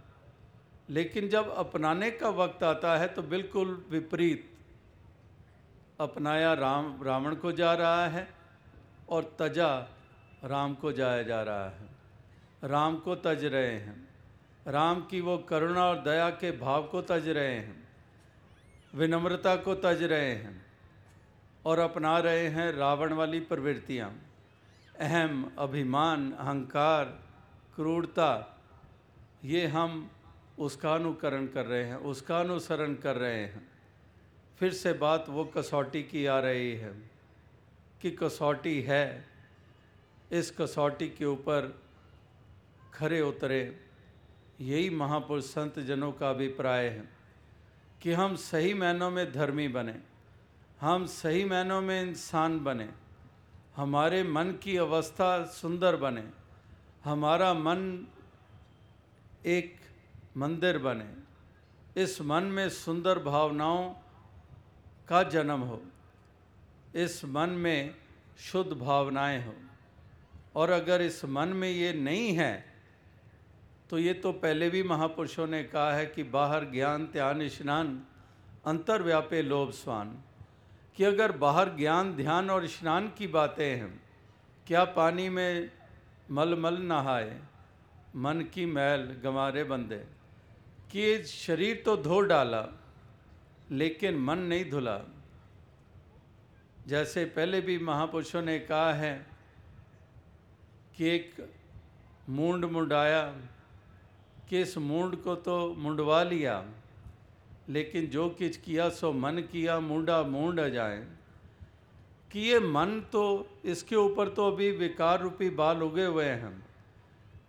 लेकिन 0.90 1.28
जब 1.28 1.50
अपनाने 1.50 2.10
का 2.10 2.28
वक्त 2.28 2.62
आता 2.62 2.96
है 2.96 3.08
तो 3.08 3.22
बिल्कुल 3.22 3.84
विपरीत 3.90 4.50
अपनाया 6.00 6.52
राम, 6.52 7.02
रावण 7.02 7.34
को 7.34 7.52
जा 7.52 7.72
रहा 7.74 8.06
है 8.06 8.28
और 9.08 9.36
तजा 9.38 9.76
राम 10.44 10.74
को 10.74 10.92
जाया 10.92 11.22
जा 11.22 11.42
रहा 11.42 11.68
है। 11.68 11.88
राम 12.64 12.96
को 12.96 13.14
तज 13.16 13.44
रहे 13.44 13.72
हैं। 13.72 14.15
राम 14.66 15.00
की 15.02 15.20
वो 15.20 15.36
करुणा 15.38 15.84
और 15.84 16.00
दया 16.02 16.30
के 16.30 16.50
भाव 16.52 16.86
को 16.86 17.02
तज 17.02 17.28
रहे 17.28 17.54
हैं, 17.54 17.88
विनम्रता 18.94 19.56
को 19.56 19.74
तज 19.74 20.02
रहे 20.02 20.30
हैं 20.30 20.66
और 21.64 21.78
अपना 21.78 22.18
रहे 22.18 22.48
हैं 22.48 22.72
रावण 22.72 23.12
वाली 23.12 23.40
प्रवृत्तियाँ। 23.40 24.10
अहम, 25.00 25.52
अभिमान, 25.58 26.32
अहंकार, 26.32 27.04
क्रूरता, 27.76 28.58
ये 29.44 29.66
हम 29.66 30.10
उसका 30.58 30.94
अनुकरण 30.94 31.46
कर 31.46 31.66
रहे 31.66 31.84
हैं, 31.84 31.96
उसका 31.96 32.40
अनुसरण 32.40 32.94
कर 32.94 33.16
रहे 33.16 33.40
हैं। 33.40 33.68
फिर 34.58 34.72
से 34.72 34.92
बात 34.92 35.28
वो 35.28 35.44
कसौटी 35.44 36.02
की 36.02 36.26
आ 36.26 36.38
रही 36.40 36.72
है 36.72 36.92
कि 38.02 38.10
कसौटी 38.10 38.80
है, 38.82 39.24
इस 40.32 40.50
कसौटी 40.50 41.08
के 41.08 41.24
ऊपर 41.24 41.74
खरे 42.94 43.20
उतरे 43.20 43.85
यही 44.60 44.90
महापुरुष 44.90 45.44
संत 45.44 45.78
जनों 45.78 46.12
का 46.12 46.30
अभिप्राय 46.30 46.88
है 46.88 47.08
कि 48.02 48.12
हम 48.12 48.36
सही 48.36 48.74
मायनों 48.74 49.10
में 49.10 49.32
धर्मी 49.32 49.68
बने, 49.68 49.94
हम 50.80 51.06
सही 51.06 51.44
मायनों 51.44 51.80
में 51.80 52.02
इंसान 52.02 52.58
बने, 52.64 52.88
हमारे 53.76 54.22
मन 54.22 54.52
की 54.62 54.76
अवस्था 54.76 55.44
सुंदर 55.44 55.96
बने, 55.96 56.24
हमारा 57.04 57.54
मन 57.54 58.06
एक 59.46 59.76
मंदिर 60.36 60.78
बने, 60.78 61.08
इस 62.02 62.20
मन 62.22 62.42
में 62.42 62.68
सुंदर 62.68 63.18
भावनाओं 63.18 63.94
का 65.08 65.22
जन्म 65.22 65.60
हो, 65.60 65.82
इस 66.94 67.24
मन 67.24 67.50
में 67.50 67.94
शुद्ध 68.38 68.72
भावनाएँ 68.72 69.46
हो। 69.46 69.54
और 70.56 70.70
अगर 70.70 71.02
इस 71.02 71.24
मन 71.24 71.48
में 71.48 71.70
ये 71.70 71.92
नहीं 71.92 72.32
है 72.32 72.75
तो 73.90 73.98
ये 73.98 74.14
तो 74.14 74.32
पहले 74.32 74.70
भी 74.70 74.82
महापुरुषों 74.82 75.46
ने 75.46 75.64
कहा 75.64 75.94
है 75.94 76.06
कि 76.06 76.22
बाहर 76.22 76.64
ज्ञान 76.64 77.06
त्यान 77.06 77.48
स्नान 77.48 78.04
अंतर 78.66 79.02
व्यापे 79.02 79.42
लोभ, 79.42 79.70
स्वान। 79.70 80.18
कि 80.96 81.04
अगर 81.04 81.32
बाहर 81.32 81.76
ज्ञान, 81.76 82.14
ध्यान 82.14 82.50
और 82.50 82.66
स्नान 82.66 83.12
की 83.18 83.26
बातें 83.26 83.76
हैं, 83.76 84.02
क्या 84.66 84.84
पानी 84.84 85.28
में 85.28 85.70
मल 86.30 86.58
मल 86.58 86.82
नहाए, 86.82 87.40
मन 88.16 88.40
की 88.40 88.66
मैल 88.66 89.00
गंवारे 89.00 89.64
बंदे। 89.64 90.06
कि 90.90 91.24
शरीर 91.24 91.82
तो 91.84 91.96
धो 91.96 92.20
डाला, 92.20 92.68
लेकिन 93.70 94.16
मन 94.16 94.38
नहीं 94.38 94.70
धुला। 94.70 95.00
जैसे 96.86 97.24
पहले 97.24 97.60
भी 97.60 97.78
महापुरुषों 97.78 98.42
ने 98.42 98.58
कहा 98.58 98.92
है 98.92 99.26
कि 100.96 101.08
एक 101.08 101.54
मूंड 102.28 102.64
मुंडाया 102.64 103.36
कि 104.48 104.60
इस 104.60 104.78
मूंड 104.78 105.16
को 105.16 105.34
तो 105.34 105.74
मुंडवा 105.78 106.22
लिया, 106.22 106.64
लेकिन 107.68 108.06
जो 108.06 108.28
किच 108.28 108.56
किया 108.56 108.88
सो 108.88 109.12
मन 109.12 109.32
किया, 109.32 109.80
मुंडा 109.80 110.22
मूंड 110.22 110.68
जाए। 110.68 111.06
कि 112.32 112.40
ये 112.40 112.58
मन 112.60 113.02
तो 113.12 113.48
इसके 113.64 113.96
ऊपर 113.96 114.28
तो 114.28 114.46
अभी 114.46 114.70
विकार 114.70 115.20
रूपी 115.20 115.50
बाल 115.50 115.82
उगे 115.82 116.04
हुए 116.04 116.24
हैं। 116.24 116.66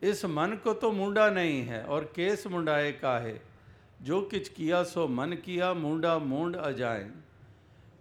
इस 0.04 0.26
मन 0.26 0.60
को 0.64 0.74
तो 0.74 0.92
मुंडा 0.92 1.30
नहीं 1.30 1.62
है, 1.62 1.84
और 1.84 2.04
केस 2.04 2.48
मुंडाए 2.48 2.92
का 2.92 3.20
है। 3.20 3.42
जो 4.02 4.22
किच 4.22 4.50
किया 4.50 4.84
सो 4.84 5.08
मन 5.08 5.34
किया, 5.34 5.74
मुंडा 5.74 6.18
मूंड 6.20 6.56
अजाए। 6.56 7.12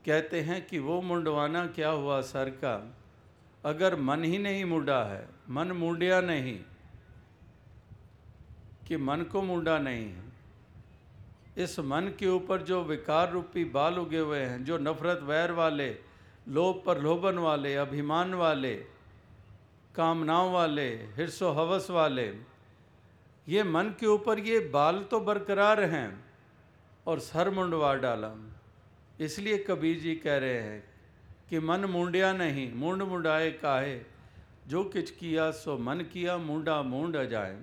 कहते 0.07 0.41
हैं 0.41 0.67
कि 0.67 0.79
वो 0.79 1.03
मुंडवाना 1.03 1.67
क्या 1.67 1.89
हुआ 1.89 2.21
सर 2.21 2.51
का? 2.51 2.97
अगर 3.65 3.97
मन 4.01 4.25
ही 4.25 4.39
नहीं 4.39 4.65
मुंडा 4.65 5.05
है, 5.05 5.29
मन 5.51 5.73
मुंडिया 5.73 6.21
नहीं। 6.21 6.59
कि 8.89 8.97
मन 8.97 9.23
को 9.23 9.43
मुंडा 9.43 9.79
नहीं 9.79 10.05
है। 10.05 10.27
इस 11.59 11.81
मन 11.81 12.13
के 12.19 12.29
ऊपर 12.29 12.63
जो 12.63 12.85
विकार 12.85 13.33
रूपी 13.33 13.65
बाल 13.65 13.99
उगे 13.99 14.19
हुए 14.19 14.41
हैं, 14.41 14.65
जो 14.65 14.79
नफरत, 14.79 15.21
वैर 15.23 15.53
वाले, 15.53 15.97
लोभ 16.49 16.83
पर 16.87 17.01
लोभन 17.01 17.39
वाले, 17.39 17.75
अभिमान 17.75 18.35
वाले, 18.35 18.75
कामनाओं 19.95 20.53
वाले, 20.53 20.89
हिरसो 20.91 21.51
हवस 21.51 21.91
वाले, 21.91 22.35
ये 23.49 23.63
मन 23.63 23.85
के 23.85 24.07
ऊपर 24.07 24.39
ये 24.39 24.61
बाल 24.61 25.05
तो 25.11 25.21
बरकरार 25.21 25.81
हैं 25.81 26.25
और 27.07 27.19
सर 27.19 27.51
मुंडवा 27.51 27.95
डाला। 27.95 28.31
इसलिए 29.21 29.59
कबीर 29.59 30.01
जी 30.01 30.15
कह 30.17 30.37
रहे 30.37 30.61
हैं 30.61 30.85
कि 31.51 31.59
मन 31.59 31.85
मुंडिया 31.85 32.33
नहीं, 32.33 32.75
मुंड 32.75 33.03
मुंडाए 33.03 33.51
काहे? 33.51 34.01
जो 34.67 34.85
किच 34.85 35.11
किया 35.11 35.51
सो 35.51 35.79
मन 35.79 35.97
किया, 35.97 36.37
मुंडा 36.39 36.83
मुंड 36.83 37.25
जाए 37.25 37.59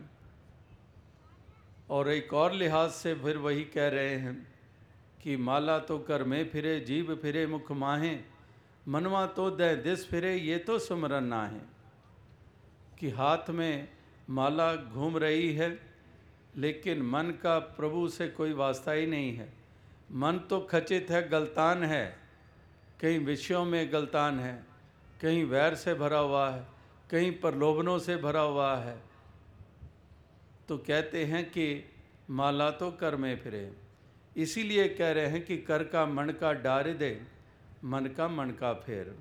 और 1.89 2.09
एक 2.09 2.33
और 2.33 2.53
लिहाज 2.53 2.89
से 2.91 3.13
फिर 3.15 3.37
वही 3.37 3.63
कह 3.63 3.87
रहे 3.87 4.15
हैं 4.17 4.35
कि 5.23 5.35
माला 5.37 5.77
तो 5.79 5.97
कर 5.99 6.23
में 6.23 6.49
फिरे, 6.49 6.79
जीव 6.79 7.15
फिरे, 7.15 7.45
मुख 7.47 7.71
माहे, 7.71 8.17
मनवा 8.87 9.25
तो 9.27 9.49
दे, 9.51 9.75
दिस 9.75 10.07
फिरे, 10.09 10.35
ये 10.35 10.57
तो 10.57 10.79
सुमरन 10.79 11.23
ना 11.23 11.45
है 11.47 11.61
कि 12.99 13.09
हाथ 13.09 13.49
में 13.49 13.87
माला 14.29 14.75
घूम 14.75 15.17
रही 15.17 15.53
है, 15.53 15.69
लेकिन 16.57 17.01
मन 17.01 17.33
का 17.43 17.57
प्रभु 17.59 18.07
से 18.07 18.27
कोई 18.27 18.53
वास्ता 18.53 18.91
ही 18.91 19.05
नहीं 19.07 19.33
है। 19.35 19.51
मन 20.11 20.39
तो 20.49 20.59
खचित 20.61 21.11
है, 21.11 21.27
गलतान 21.29 21.83
है 21.83 22.05
कहीं 23.01 23.19
विषयों 23.19 23.63
में 23.65 23.91
गलतान 23.93 24.39
है 24.39 24.53
कहीं 25.21 25.43
वैर 25.45 25.75
से 25.75 25.93
भरा 25.93 26.19
हुआ 26.19 26.49
है 26.49 26.65
कहीं 27.11 27.31
प्रलोभनों 27.31 27.97
से 27.99 28.15
भरा 28.17 28.41
हुआ 28.41 28.75
है 28.77 28.95
तो 30.67 30.77
कहते 30.77 31.25
हैं 31.25 31.49
कि 31.49 31.89
माला 32.29 32.71
तो 32.71 32.91
कर 32.91 33.15
में 33.15 33.37
फिरे। 33.37 33.73
इसीलिए 34.37 34.89
कह 34.89 35.11
रहे 35.11 35.27
हैं 35.27 35.45
कि 35.45 35.57
कर 35.57 35.83
का 35.83 36.05
मन 36.05 36.29
का 36.29 36.53
डार 36.53 36.93
दे, 36.93 37.21
मन 37.83 38.05
का 38.05 38.27
मन 38.27 38.51
का 38.51 38.73
फेर। 38.73 39.15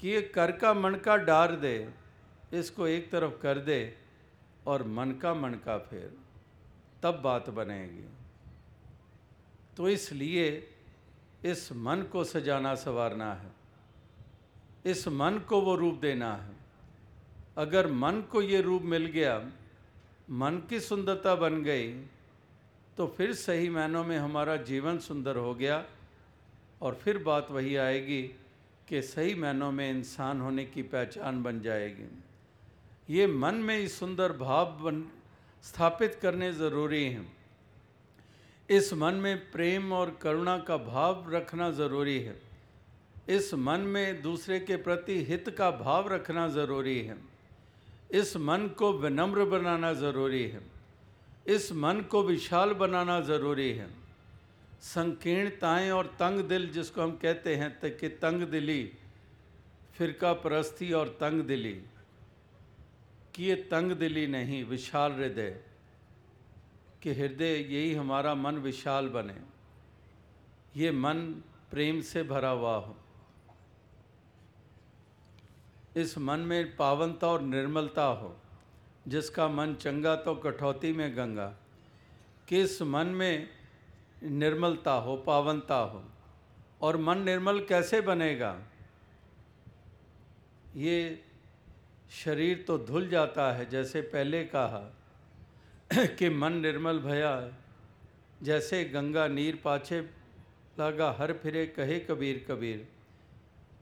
कि 0.00 0.08
ये 0.08 0.22
कर 0.22 0.52
का 0.52 0.74
मन 0.74 0.94
का 0.94 1.16
डार 1.16 1.56
दे, 1.56 1.90
इसको 2.52 2.86
एक 2.86 3.10
तरफ़ 3.10 3.42
कर 3.42 3.58
दे 3.58 3.96
और 4.66 4.82
मन 4.86 5.10
का 5.12 5.34
मन 5.34 5.50
का 5.50 5.78
फेर। 5.78 6.16
तब 7.02 7.20
बात 7.20 7.50
बनेगी। 7.50 8.08
तो 9.76 9.88
इसलिए 9.88 10.68
इस 11.44 11.72
मन 11.72 12.02
को 12.02 12.24
सजाना 12.24 12.74
संवारना 12.74 13.34
है। 13.34 13.50
इस 14.86 15.08
मन 15.08 15.38
को 15.38 15.60
वो 15.60 15.76
रूप 15.76 15.94
देना 15.94 16.36
है। 16.36 16.56
अगर 17.56 17.92
मन 17.92 18.20
को 18.20 18.42
ये 18.42 18.60
रूप 18.60 18.82
मिल 18.82 19.06
गया 19.06 19.50
मन 20.30 20.62
की 20.70 20.80
सुंदरता 20.80 21.34
बन 21.34 21.62
गई 21.62 21.92
तो 22.96 23.06
फिर 23.06 23.32
सही 23.34 23.68
मायनों 23.70 24.04
में 24.04 24.18
हमारा 24.18 24.56
जीवन 24.56 24.98
सुंदर 24.98 25.36
हो 25.36 25.54
गया 25.54 25.84
और 26.82 26.94
फिर 26.94 27.18
बात 27.18 27.50
वही 27.50 27.76
आएगी 27.76 28.22
कि 28.88 29.02
सही 29.02 29.34
मायनों 29.34 29.72
में 29.72 29.90
इंसान 29.90 30.40
होने 30.40 30.64
की 30.64 30.82
पहचान 30.82 31.42
बन 31.42 31.60
जाएगी। 31.60 32.08
ये 33.08 33.26
मन 33.26 33.54
में 33.54 33.78
इस 33.78 33.98
सुंदर 33.98 34.32
भाव 34.32 34.66
बन, 34.66 35.04
स्थापित 35.62 36.18
करने 36.22 36.52
ज़रूरी 36.52 37.04
हैं। 37.04 37.32
इस 38.70 38.92
मन 38.94 39.14
में 39.14 39.50
प्रेम 39.50 39.92
और 39.92 40.18
करुणा 40.22 40.58
का 40.58 40.76
भाव 40.76 41.30
रखना 41.30 41.70
ज़रूरी 41.70 42.18
है। 42.20 42.40
इस 43.28 43.54
मन 43.54 43.80
में 43.80 44.22
दूसरे 44.22 44.60
के 44.60 44.76
प्रति 44.76 45.24
हित 45.24 45.54
का 45.58 45.70
भाव 45.70 46.08
रखना 46.08 46.48
ज़रूरी 46.48 47.00
है। 47.00 47.31
इस 48.12 48.36
मन 48.36 48.68
को 48.68 48.92
विनम्र 48.92 49.44
बनाना 49.44 49.92
ज़रूरी 49.92 50.48
है। 50.48 50.60
इस 51.46 51.72
मन 51.72 52.00
को 52.00 52.22
विशाल 52.22 52.72
बनाना 52.72 53.20
ज़रूरी 53.20 53.72
है। 53.72 53.90
संकीर्णताएँ 54.80 55.90
और 55.90 56.06
तंग 56.06 56.40
दिल 56.40 56.70
जिसको 56.70 57.02
हम 57.02 57.16
कहते 57.16 57.56
हैं 57.56 57.96
कि 57.96 58.08
तंग 58.08 58.42
दिली, 58.42 58.92
फिरका 59.94 60.32
परस्ती 60.32 60.92
और 60.92 61.08
तंग 61.08 61.42
दिली। 61.42 61.82
कि 63.34 63.44
ये 63.44 63.54
तंग 63.54 63.92
दिली 63.92 64.26
नहीं, 64.26 64.64
विशाल 64.64 65.12
हृदय। 65.12 65.60
कि 67.02 67.12
हृदय 67.12 67.54
यही 67.54 67.94
हमारा 67.94 68.34
मन 68.34 68.54
विशाल 68.54 69.08
बने। 69.08 69.36
ये 70.76 70.90
मन 70.90 71.16
प्रेम 71.70 72.00
से 72.00 72.22
भरा 72.22 72.48
हुआ 72.48 72.76
हो। 72.76 72.96
इस 75.96 76.18
मन 76.18 76.40
में 76.40 76.76
पावनता 76.76 77.26
और 77.26 77.42
निर्मलता 77.42 78.04
हो, 78.04 78.36
जिसका 79.08 79.48
मन 79.48 79.74
चंगा 79.74 80.16
तो 80.16 80.34
कठौती 80.34 80.92
में 80.92 81.16
गंगा। 81.16 81.56
किस 82.48 82.82
मन 82.82 83.06
में 83.06 83.48
निर्मलता 84.22 84.92
हो, 84.92 85.16
पावनता 85.16 85.76
हो? 85.76 86.04
और 86.82 86.96
मन 86.96 87.18
निर्मल 87.18 87.60
कैसे 87.60 88.00
बनेगा? 88.00 88.60
ये 90.76 91.24
शरीर 92.10 92.64
तो 92.68 92.78
धुल 92.78 93.08
जाता 93.08 93.52
है, 93.52 93.70
जैसे 93.70 94.00
पहले 94.00 94.44
कहा 94.44 94.96
कि 96.06 96.28
मन 96.28 96.52
निर्मल 96.52 96.98
भया 96.98 97.52
जैसे 98.42 98.84
गंगा 98.84 99.28
नीर 99.28 99.60
पाछे 99.64 100.00
लगा, 100.80 101.16
हर 101.18 101.32
फिरे 101.32 101.66
कहे 101.66 102.00
कबीर 102.00 102.46
कबीर। 102.48 102.88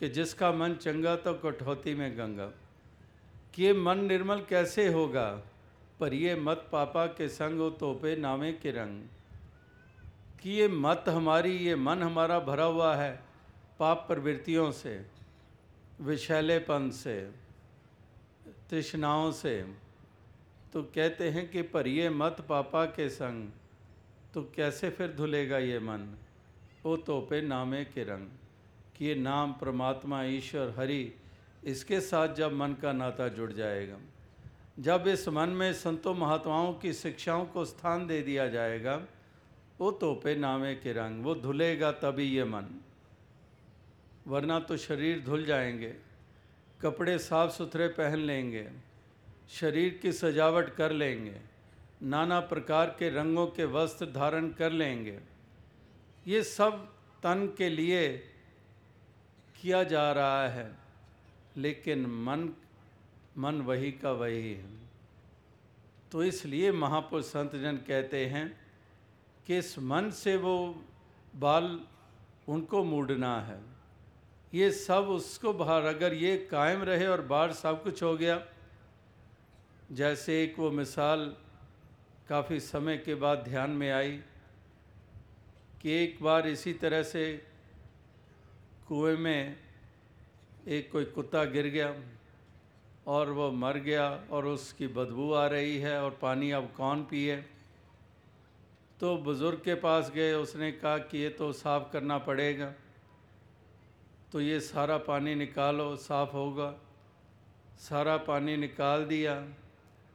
कि 0.01 0.09
जिसका 0.09 0.53
मन 0.53 0.75
चंगा 0.75 1.17
तो 1.17 1.35
कठौती 1.35 1.95
में 1.95 2.19
गंगा। 2.19 2.47
कि 3.55 3.65
ये 3.65 3.73
मन 3.73 3.99
निर्मल 3.99 4.41
कैसे 4.41 4.93
होगा? 4.93 5.43
पर 6.01 6.15
ये 6.15 6.37
मत 6.37 6.69
पापा 6.73 7.07
के 7.07 7.29
संग 7.29 7.73
तोपे 7.73 8.17
नामे 8.17 8.53
के 8.53 8.71
रंग। 8.71 9.05
कि 10.43 10.51
ये 10.51 10.69
मत 10.69 11.05
हमारी, 11.09 11.57
ये 11.57 11.77
मन 11.77 12.03
हमारा 12.03 12.41
भरा 12.41 12.65
हुआ 12.65 12.97
है 12.97 13.23
पाप 13.79 14.05
प्रवृत्तियों 14.09 14.73
से 14.73 15.07
विशैलेपन 16.01 16.91
से, 16.91 17.31
तृष्णाओं 18.71 19.33
से। 19.33 19.75
तो 20.73 20.83
कहते 20.83 21.31
हैं 21.31 21.51
कि 21.51 21.63
पर 21.63 21.87
ये 21.87 22.11
मत 22.11 22.47
पापा 22.49 22.85
के 22.85 23.09
संग 23.09 23.51
तो 24.35 24.43
कैसे 24.43 24.91
फिर 24.91 25.13
धुलेगा 25.13 25.59
ये 25.59 25.79
मन? 25.79 26.17
ओ 26.87 26.97
तोपे 26.97 27.43
नामे 27.43 27.85
के 27.85 28.05
रंग। 28.05 28.29
कि 29.01 29.07
ये 29.07 29.15
नाम, 29.15 29.53
परमात्मा, 29.53 30.23
ईश्वर, 30.25 30.75
हरि, 30.79 31.13
इसके 31.65 32.01
साथ 32.01 32.35
जब 32.35 32.53
मन 32.53 32.73
का 32.73 32.93
नाता 32.93 33.29
जुड़ 33.29 33.53
जाएगा, 33.53 33.97
जब 34.79 35.05
इस 35.09 35.29
मन 35.29 35.49
में 35.49 35.73
संतों 35.73 36.15
महात्माओं 36.15 36.73
की 36.75 36.93
शिक्षाओं 36.93 37.47
को 37.47 37.65
स्थान 37.65 38.07
दे 38.07 38.23
दिया 38.23 38.49
जाएगा, 38.49 39.07
वो 39.81 39.91
तोपे 39.91 40.35
नामे 40.37 40.75
के 40.75 40.93
रंग, 40.93 41.25
वो 41.25 41.35
धुलेगा 41.35 41.93
तभी 41.93 42.25
ये 42.25 42.45
मन। 42.45 42.81
वरना 44.27 44.61
तो 44.61 44.77
शरीर 44.77 45.21
धुल 45.21 45.45
जाएँगे, 45.45 45.97
कपड़े 46.81 47.19
साफ़ 47.19 47.51
सुथरे 47.51 47.89
पहन 47.89 48.19
लेंगे, 48.19 48.69
शरीर 49.49 49.99
की 50.03 50.13
सजावट 50.13 50.75
कर 50.75 50.93
लेंगे, 50.93 51.37
नाना 52.03 52.41
प्रकार 52.41 52.97
के 52.99 53.11
रंगों 53.11 53.47
के 53.47 53.65
वस्त्र 53.65 54.07
धारण 54.07 54.49
कर 54.49 54.73
लेंगे। 54.73 55.19
ये 56.27 56.43
सब 56.43 56.93
तन 57.23 57.55
के 57.59 57.69
लिए 57.69 58.27
किया 59.61 59.83
जा 59.85 60.11
रहा 60.13 60.49
है, 60.49 60.71
लेकिन 61.57 62.07
मन 62.25 62.49
मन 63.39 63.61
वही 63.63 63.91
का 63.93 64.13
वही 64.13 64.53
है। 64.53 64.69
तो 66.13 66.23
इसलिए 66.25 66.71
महापुरुष 66.75 67.25
संत 67.27 67.57
जन 67.57 67.77
कहते 67.89 68.25
हैं 68.27 68.47
कि 69.47 69.59
इस 69.59 69.79
मन 69.81 70.11
से 70.13 70.37
वो 70.37 70.55
बाल 71.35 71.81
उनको 72.49 72.83
मूडना 72.85 73.35
है। 73.41 73.59
ये 74.53 74.71
सब 74.73 75.09
उसको 75.11 75.53
बाहर, 75.53 75.85
अगर 75.85 76.15
ये 76.15 76.37
कायम 76.51 76.83
रहे 76.83 77.07
और 77.07 77.23
बाहर 77.23 77.53
सब 77.53 77.83
कुछ 77.83 78.03
हो 78.03 78.17
गया, 78.17 78.43
जैसे 79.93 80.43
एक 80.43 80.59
वो 80.59 80.71
मिसाल 80.71 81.21
काफ़ी 82.29 82.59
समय 82.61 82.97
के 82.97 83.15
बाद 83.17 83.39
ध्यान 83.45 83.71
में 83.71 83.91
आई 83.91 84.19
कि 85.83 85.93
एक 85.95 86.19
बार 86.23 86.49
इसी 86.49 86.73
तरह 86.75 87.03
से 87.03 87.23
कुएँ 88.91 89.17
में 89.17 89.57
एक 90.69 90.93
कोई 90.93 91.05
कुत्ता 91.05 91.45
गिर 91.45 91.67
गया 91.67 91.95
और 93.07 93.31
वो 93.31 93.51
मर 93.51 93.77
गया 93.77 94.25
और 94.31 94.47
उसकी 94.47 94.87
बदबू 94.87 95.33
आ 95.33 95.47
रही 95.47 95.79
है 95.79 96.03
और 96.03 96.19
पानी 96.23 96.51
अब 96.51 96.73
कौन 96.77 97.03
पिए? 97.03 97.37
तो 99.01 99.17
बुज़ुर्ग 99.17 99.59
के 99.59 99.75
पास 99.75 100.11
गए, 100.11 100.33
उसने 100.33 100.73
कहा 100.73 100.99
कि 100.99 101.19
ये 101.19 101.29
तो 101.29 101.53
साफ़ 101.53 101.93
करना 101.93 102.19
पड़ेगा। 102.19 102.75
तो 104.33 104.41
ये 104.41 104.61
सारा 104.61 104.99
पानी 104.99 105.35
निकालो, 105.35 105.97
साफ़ 105.97 106.33
होगा। 106.33 106.75
सारा 107.79 108.17
पानी 108.17 108.57
निकाल 108.57 109.05
दिया 109.05 109.49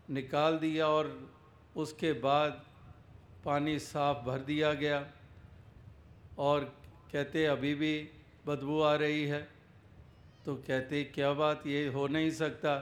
निकाल 0.10 0.58
दिया 0.58 0.88
और 0.88 1.34
उसके 1.76 2.14
बाद 2.14 2.66
पानी 3.46 3.80
साफ़ 3.80 4.18
भर 4.18 4.40
दिया 4.40 4.74
गया। 4.74 5.12
और 6.38 6.76
कहते 7.12 7.46
अभी 7.46 7.76
भी 7.76 8.10
बदबू 8.46 8.82
आ 8.82 8.96
रही 8.96 9.26
है। 9.26 9.48
तो 10.46 10.56
कहते, 10.56 11.04
क्या 11.04 11.34
बात, 11.34 11.68
ये 11.68 11.88
हो 11.88 12.08
नहीं 12.08 12.32
सकता। 12.32 12.78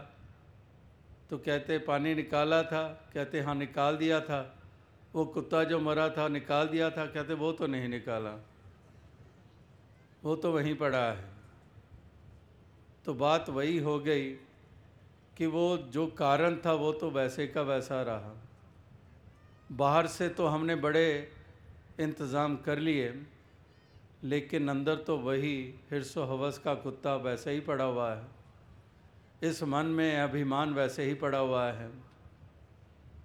तो 1.29 1.37
कहते, 1.37 1.77
पानी 1.77 2.15
निकाला 2.15 2.63
था। 2.63 3.09
कहते 3.13 3.41
हाँ 3.41 3.55
निकाल 3.55 3.97
दिया 3.97 4.21
था। 4.21 4.59
वो 5.15 5.25
कुत्ता 5.25 5.63
जो 5.63 5.79
मरा 5.79 6.09
था, 6.09 6.27
निकाल 6.27 6.67
दिया 6.67 6.89
था। 6.89 7.05
कहते, 7.05 7.33
वो 7.33 7.51
तो 7.51 7.67
नहीं 7.67 7.87
निकाला। 7.87 8.45
वो 10.23 10.35
तो 10.35 10.51
वहीं 10.51 10.75
पड़ा 10.75 11.11
है। 11.11 11.25
तो 13.05 13.13
बात 13.13 13.49
वही 13.49 13.77
हो 13.77 13.99
गई 13.99 14.31
कि 15.37 15.45
वो 15.45 15.77
जो 15.77 16.07
कारण 16.07 16.55
था, 16.65 16.73
वो 16.73 16.91
तो 16.91 17.11
वैसे 17.11 17.47
का 17.47 17.61
वैसा 17.61 18.01
रहा। 18.01 18.41
बाहर 19.71 20.07
से 20.07 20.29
तो 20.29 20.47
हमने 20.47 20.75
बड़े 20.75 21.31
इंतज़ाम 21.99 22.57
कर 22.57 22.79
लिए। 22.79 23.25
लेकिन 24.23 24.69
अंदर 24.69 24.95
तो 24.95 25.17
वही 25.17 25.73
हिरसो 25.91 26.23
हवस 26.23 26.57
का 26.57 26.75
कुत्ता 26.75 27.15
वैसे 27.15 27.51
ही 27.51 27.59
पड़ा 27.59 27.83
हुआ 27.83 28.13
है। 28.13 28.25
इस 29.43 29.63
मन 29.63 29.85
में 29.85 30.17
अभिमान 30.17 30.73
वैसे 30.73 31.03
ही 31.03 31.13
पड़ा 31.13 31.37
हुआ 31.37 31.71
है। 31.71 31.91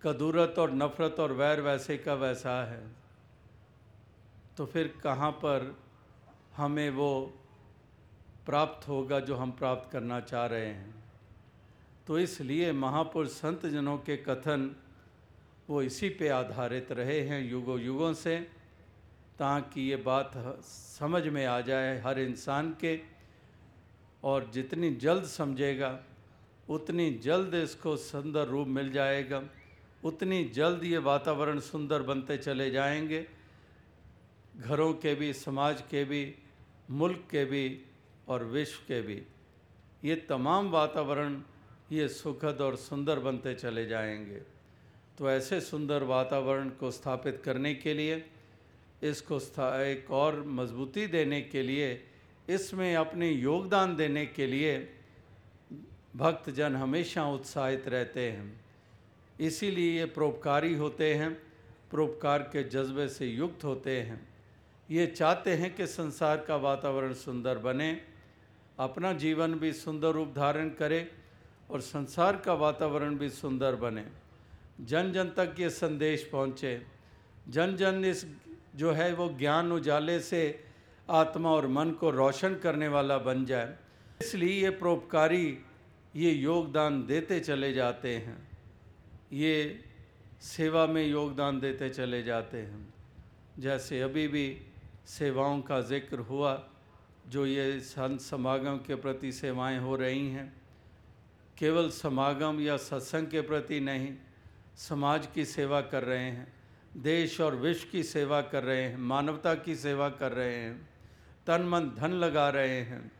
कदूरत 0.02 0.54
और 0.58 0.72
नफ़रत 0.72 1.16
और 1.20 1.32
वैर 1.32 1.60
वैसे 1.60 1.98
का 1.98 2.14
वैसा 2.14 2.64
है? 2.64 2.88
तो 4.56 4.66
फिर 4.66 4.94
कहाँ 5.02 5.30
पर 5.30 5.76
हमें 6.56 6.90
वो 6.90 7.34
प्राप्त 8.46 8.88
होगा 8.88 9.20
जो 9.20 9.36
हम 9.36 9.50
प्राप्त 9.50 9.92
करना 9.92 10.20
चाह 10.20 10.46
रहे 10.46 10.66
हैं? 10.66 11.04
तो 12.06 12.18
इसलिए 12.18 12.72
महापुरुष 12.72 13.30
संत 13.30 13.66
जनों 13.66 13.98
के 13.98 14.16
कथन 14.16 14.76
वो 15.70 15.82
इसी 15.82 16.08
पे 16.08 16.28
आधारित 16.28 16.92
रहे 16.92 17.20
हैं 17.20 17.50
युगों 17.50 17.80
युगों 17.80 18.14
से। 18.14 18.57
ताकि 19.38 19.80
ये 19.80 19.96
बात 19.96 20.32
समझ 20.64 21.26
में 21.26 21.44
आ 21.46 21.60
जाए 21.60 21.98
हर 22.00 22.18
इंसान 22.18 22.76
के 22.80 23.00
और 24.24 24.50
जितनी 24.54 24.90
जल्द 24.96 25.24
समझेगा, 25.24 25.98
उतनी 26.68 27.10
जल्द 27.10 27.54
इसको 27.54 27.96
सुंदर 27.96 28.46
रूप 28.46 28.68
मिल 28.68 28.90
जाएगा, 28.92 29.42
उतनी 30.04 30.44
जल्द 30.44 30.84
ये 30.84 30.98
वातावरण 30.98 31.60
सुंदर 31.60 32.02
बनते 32.02 32.36
चले 32.38 32.70
जाएँगे। 32.70 33.26
घरों 34.56 34.92
के 34.94 35.14
भी, 35.14 35.32
समाज 35.32 35.82
के 35.90 36.04
भी, 36.04 36.34
मुल्क 36.90 37.24
के 37.30 37.44
भी 37.44 37.82
और 38.28 38.44
विश्व 38.44 38.82
के 38.88 39.00
भी 39.02 39.22
ये 40.04 40.16
तमाम 40.16 40.70
वातावरण 40.70 41.40
ये 41.92 42.08
सुखद 42.08 42.60
और 42.60 42.76
सुंदर 42.76 43.18
बनते 43.18 43.54
चले 43.54 43.86
जाएँगे। 43.86 44.42
तो 45.18 45.30
ऐसे 45.30 45.60
सुंदर 45.60 46.02
वातावरण 46.02 46.68
को 46.70 46.90
स्थापित 46.90 47.42
करने 47.44 47.74
के 47.74 47.94
लिए 47.94 48.30
इसको 49.02 49.38
एक 49.74 50.10
और 50.10 50.42
मजबूती 50.42 51.06
देने 51.06 51.40
के 51.42 51.62
लिए, 51.62 51.88
इसमें 52.48 52.94
अपने 52.96 53.30
योगदान 53.30 53.96
देने 53.96 54.24
के 54.26 54.46
लिए 54.46 54.78
भक्तजन 56.16 56.76
हमेशा 56.76 57.24
उत्साहित 57.24 57.88
रहते 57.88 58.30
हैं। 58.30 58.60
इसीलिए 59.40 59.98
ये 59.98 60.04
परोपकारी 60.06 60.74
होते 60.74 61.14
हैं, 61.14 61.32
परोपकार 61.92 62.42
के 62.52 62.62
जज्बे 62.64 63.06
से 63.08 63.26
युक्त 63.26 63.64
होते 63.64 64.00
हैं। 64.00 64.20
ये 64.88 65.06
चाहते 65.06 65.54
हैं 65.54 65.74
कि 65.74 65.86
संसार 65.86 66.44
का 66.48 66.56
वातावरण 66.56 67.12
सुंदर 67.14 67.58
बने, 67.58 67.90
अपना 68.78 69.12
जीवन 69.12 69.54
भी 69.54 69.72
सुंदर 69.72 70.12
रूप 70.12 70.32
धारण 70.36 70.68
करे 70.70 71.10
और 71.70 71.80
संसार 71.80 72.36
का 72.36 72.54
वातावरण 72.54 73.16
भी 73.18 73.28
सुंदर 73.30 73.74
बने। 73.76 74.04
जन 74.80 75.12
जन 75.12 75.32
तक 75.36 75.54
ये 75.60 75.70
संदेश 75.70 76.28
पहुँचे। 76.32 76.80
जन 77.48 77.76
जन 77.76 78.04
इस 78.04 78.24
जो 78.78 78.92
है 78.92 79.12
वो 79.14 79.28
ज्ञान 79.28 79.72
उजाले 79.72 80.20
से 80.20 80.42
आत्मा 81.08 81.50
और 81.50 81.66
मन 81.66 81.90
को 81.90 82.10
रोशन 82.10 82.54
करने 82.54 82.88
वाला 82.88 83.18
बन 83.18 83.44
जाए। 83.44 83.74
इसलिए 84.20 84.62
ये 84.62 84.70
परोपकारी, 84.70 85.58
ये 86.16 86.30
योगदान 86.30 87.06
देते 87.06 87.40
चले 87.40 87.72
जाते 87.72 88.16
हैं। 88.16 88.36
ये 89.32 89.84
सेवा 90.42 90.86
में 90.86 91.06
योगदान 91.06 91.60
देते 91.60 91.88
चले 91.88 92.22
जाते 92.22 92.58
हैं। 92.58 92.94
जैसे 93.58 94.00
अभी 94.00 94.28
भी 94.28 94.46
सेवाओं 95.06 95.60
का 95.60 95.80
ज़िक्र 95.80 96.18
हुआ, 96.18 96.52
जो 97.28 97.46
ये 97.46 97.80
संत 97.80 98.20
समागम 98.20 98.76
के 98.76 98.94
प्रति 98.94 99.32
सेवाएँ 99.32 99.78
हो 99.78 99.96
रही 99.96 100.28
हैं। 100.28 100.52
केवल 101.58 101.90
समागम 101.90 102.60
या 102.60 102.76
सत्संग 102.76 103.26
के 103.26 103.40
प्रति 103.40 103.80
नहीं, 103.80 104.14
समाज 104.76 105.28
की 105.34 105.44
सेवा 105.44 105.80
कर 105.80 106.02
रहे 106.02 106.30
हैं। 106.30 106.57
देश 106.98 107.40
और 107.40 107.54
विश्व 107.56 107.88
की 107.92 108.02
सेवा 108.02 108.40
कर 108.42 108.62
रहे 108.62 108.82
हैं, 108.82 108.96
मानवता 108.96 109.54
की 109.54 109.74
सेवा 109.76 110.08
कर 110.10 110.32
रहे 110.32 110.54
हैं, 110.54 110.88
तन 111.46 111.62
मन 111.62 111.90
धन 111.98 112.12
लगा 112.14 112.48
रहे 112.48 112.80
हैं 112.80 113.10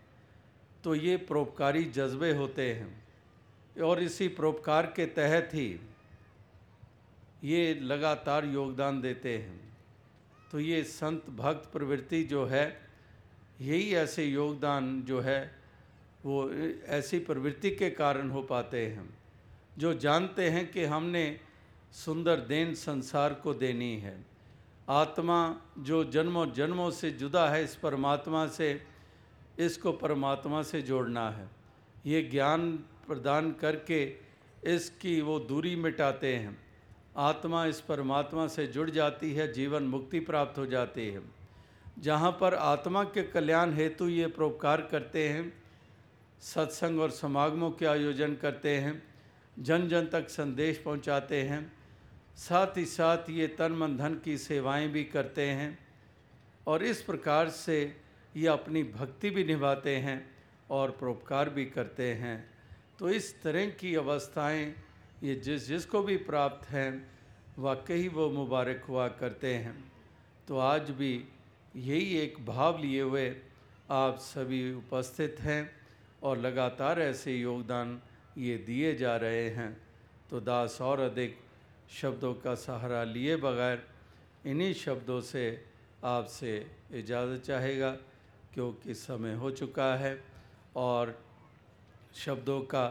तो 0.85 0.95
ये 0.95 1.17
परोपकारी 1.19 1.85
जज्बे 1.85 2.33
होते 2.33 2.73
हैं। 2.75 3.83
और 3.83 4.03
इसी 4.03 4.29
परोपकार 4.29 4.87
के 4.87 5.07
तहत 5.07 5.51
ही 5.55 5.69
ये 7.45 7.75
लगातार 7.75 8.45
योगदान 8.45 9.01
देते 9.01 9.37
हैं। 9.39 9.61
तो 10.53 10.61
ये 10.61 10.83
संत 10.85 11.29
भक्त 11.31 11.73
प्रवृत्ति 11.73 12.23
जो 12.25 12.45
है, 12.47 12.81
यही 13.61 13.95
ऐसे 13.95 14.25
योगदान 14.25 15.03
जो 15.03 15.21
है, 15.21 15.41
वो 16.25 16.51
ऐसी 16.89 17.19
प्रवृत्ति 17.19 17.71
के 17.71 17.91
कारण 17.91 18.31
हो 18.31 18.43
पाते 18.43 18.87
हैं। 18.87 19.09
जो 19.79 19.95
जानते 19.95 20.49
हैं 20.51 20.71
कि 20.71 20.85
हमने 20.85 21.25
सुंदर 21.93 22.41
देन 22.41 22.75
संसार 22.75 23.35
को 23.35 23.55
देनी 23.55 23.97
है। 23.97 24.25
आत्मा 24.89 25.61
जो 25.79 26.05
जन्मों 26.05 26.53
जन्मों 26.53 26.91
से 26.91 27.11
जुदा 27.11 27.49
है, 27.49 27.65
इस 27.65 27.75
परमात्मा 27.77 28.47
से, 28.47 28.83
इसको 29.59 29.93
परमात्मा 29.93 30.63
से 30.63 30.83
जोड़ना 30.83 31.31
है। 31.31 31.49
ये 32.07 32.23
ज्ञान 32.23 32.73
प्रदान 33.07 33.53
करके 33.53 34.17
इसकी 34.65 35.21
वो 35.21 35.39
दूरी 35.39 35.77
मिटाते 35.77 36.37
हैं। 36.37 36.59
आत्मा 37.17 37.67
इस 37.67 37.81
परमात्मा 37.81 38.47
से 38.47 38.67
जुड़ 38.67 38.91
जाती 38.91 39.35
है, 39.35 39.53
जीवन 39.53 39.83
मुक्ति 39.83 40.21
प्राप्त 40.21 40.59
हो 40.59 40.67
जाती 40.67 41.09
है। 41.09 41.23
जहाँ 41.99 42.31
पर 42.41 42.55
आत्मा 42.55 43.05
के 43.05 43.23
कल्याण 43.23 43.73
हेतु 43.73 44.09
ये 44.09 44.27
परोपकार 44.27 44.81
करते 44.83 45.29
हैं, 45.29 45.53
सत्संग 46.41 47.01
और 47.01 47.11
समागमों 47.11 47.71
के 47.71 47.87
आयोजन 47.87 48.35
करते 48.35 48.77
हैं, 48.77 49.03
जन 49.59 49.89
जन 49.89 50.07
तक 50.07 50.29
संदेश 50.29 50.79
पहुँचाते 50.79 51.43
हैं 51.43 51.78
साथ 52.39 52.77
ही 52.77 52.85
साथ 52.85 53.31
ये 53.31 53.47
तन 53.49 53.73
मन 53.73 53.97
धन 53.97 54.15
की 54.25 54.39
सेवाएँ 54.39 54.89
भी 54.89 55.05
करते 55.05 55.47
हैं 55.51 55.79
और 56.67 56.83
इस 56.83 57.03
प्रकार 57.03 57.49
से 57.49 57.97
ये 58.37 58.47
अपनी 58.47 58.83
भक्ति 58.83 59.31
भी 59.31 59.45
निभाते 59.45 59.97
हैं 59.97 60.19
और 60.71 60.91
परोपकार 60.91 61.51
भी 61.51 61.65
करते 61.67 62.13
हैं। 62.15 62.51
तो 62.99 63.11
इस 63.11 63.43
तरह 63.43 63.71
की 63.71 63.95
अवस्थाएँ 63.95 64.75
ये 65.23 65.35
जिस 65.35 65.67
जिसको 65.69 66.03
भी 66.03 66.17
प्राप्त 66.17 66.71
हैं, 66.71 67.11
वाकई 67.59 68.09
वो 68.09 68.31
मुबारक 68.31 68.85
हुआ 68.89 69.09
करते 69.09 69.55
हैं। 69.55 69.93
तो 70.49 70.59
आज 70.59 70.91
भी 70.91 71.13
यही 71.77 72.19
एक 72.19 72.47
भाव 72.47 72.79
लिए 72.83 73.03
हुए 73.03 73.37
आप 73.91 74.19
सभी 74.19 74.75
उपस्थित 74.75 75.37
हैं 75.41 75.71
और 76.23 76.39
लगातार 76.39 77.01
ऐसे 77.01 77.35
योगदान 77.35 78.01
ये 78.39 78.57
दिए 78.59 78.95
जा 78.95 79.17
रहे 79.17 79.49
हैं। 79.51 79.71
तो 80.31 80.41
दास 80.41 80.79
और 80.81 81.01
अधिक 81.01 81.39
शब्दों 81.91 82.35
का 82.37 82.55
सहारा 82.57 83.03
लिए 83.05 83.37
बगैर 83.39 83.83
इन्हीं 84.45 84.73
शब्दों 84.75 85.21
से 85.23 85.45
आपसे 86.05 86.53
इजाज़त 86.95 87.43
चाहेगा, 87.43 87.91
क्योंकि 88.55 88.95
समय 88.95 89.35
हो 89.35 89.51
चुका 89.53 89.95
है 89.97 90.19
और 90.77 91.15
शब्दों 92.17 92.61
का 92.63 92.87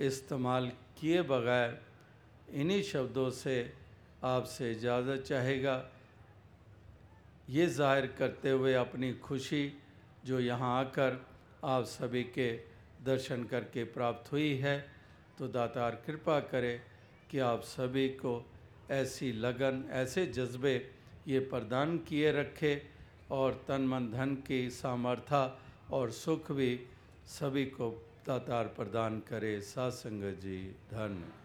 इस्तेमाल 0.00 0.68
किए 0.98 1.22
बगैर 1.24 1.80
इन्हीं 2.52 2.82
शब्दों 2.82 3.30
से 3.32 3.56
आपसे 4.24 4.70
इजाज़त 4.72 5.24
चाहेगा। 5.26 5.82
ये 7.50 7.66
ज़ाहिर 7.68 8.06
करते 8.18 8.50
हुए 8.50 8.74
अपनी 8.74 9.12
खुशी 9.20 9.72
जो 10.26 10.40
यहाँ 10.40 10.78
आकर 10.78 11.20
आप 11.64 11.84
सभी 11.86 12.22
के 12.34 12.50
दर्शन 13.04 13.44
करके 13.44 13.84
प्राप्त 13.92 14.32
हुई 14.32 14.54
है 14.58 14.78
तो 15.38 15.48
दातार 15.48 15.94
कृपा 16.06 16.38
करे 16.42 16.80
कि 17.34 17.40
आप 17.40 17.62
सभी 17.66 18.08
को 18.08 18.32
ऐसी 18.90 19.32
लगन, 19.32 19.82
ऐसे 19.90 20.26
जज्बे 20.26 20.74
ये 21.28 21.38
प्रदान 21.50 21.96
किए 21.98 22.30
रखे 22.32 22.74
और 23.30 23.64
तन 23.68 23.86
मन 23.86 24.06
धन 24.10 24.34
की 24.46 24.70
सामर्था 24.70 25.42
और 25.90 26.10
सुख 26.14 26.52
भी 26.52 26.80
सभी 27.26 27.64
को 27.74 27.90
दातार 28.26 28.66
प्रदान 28.76 29.18
करे। 29.20 29.60
सासंग 29.60 30.22
जी 30.38 30.58
धन 30.90 31.22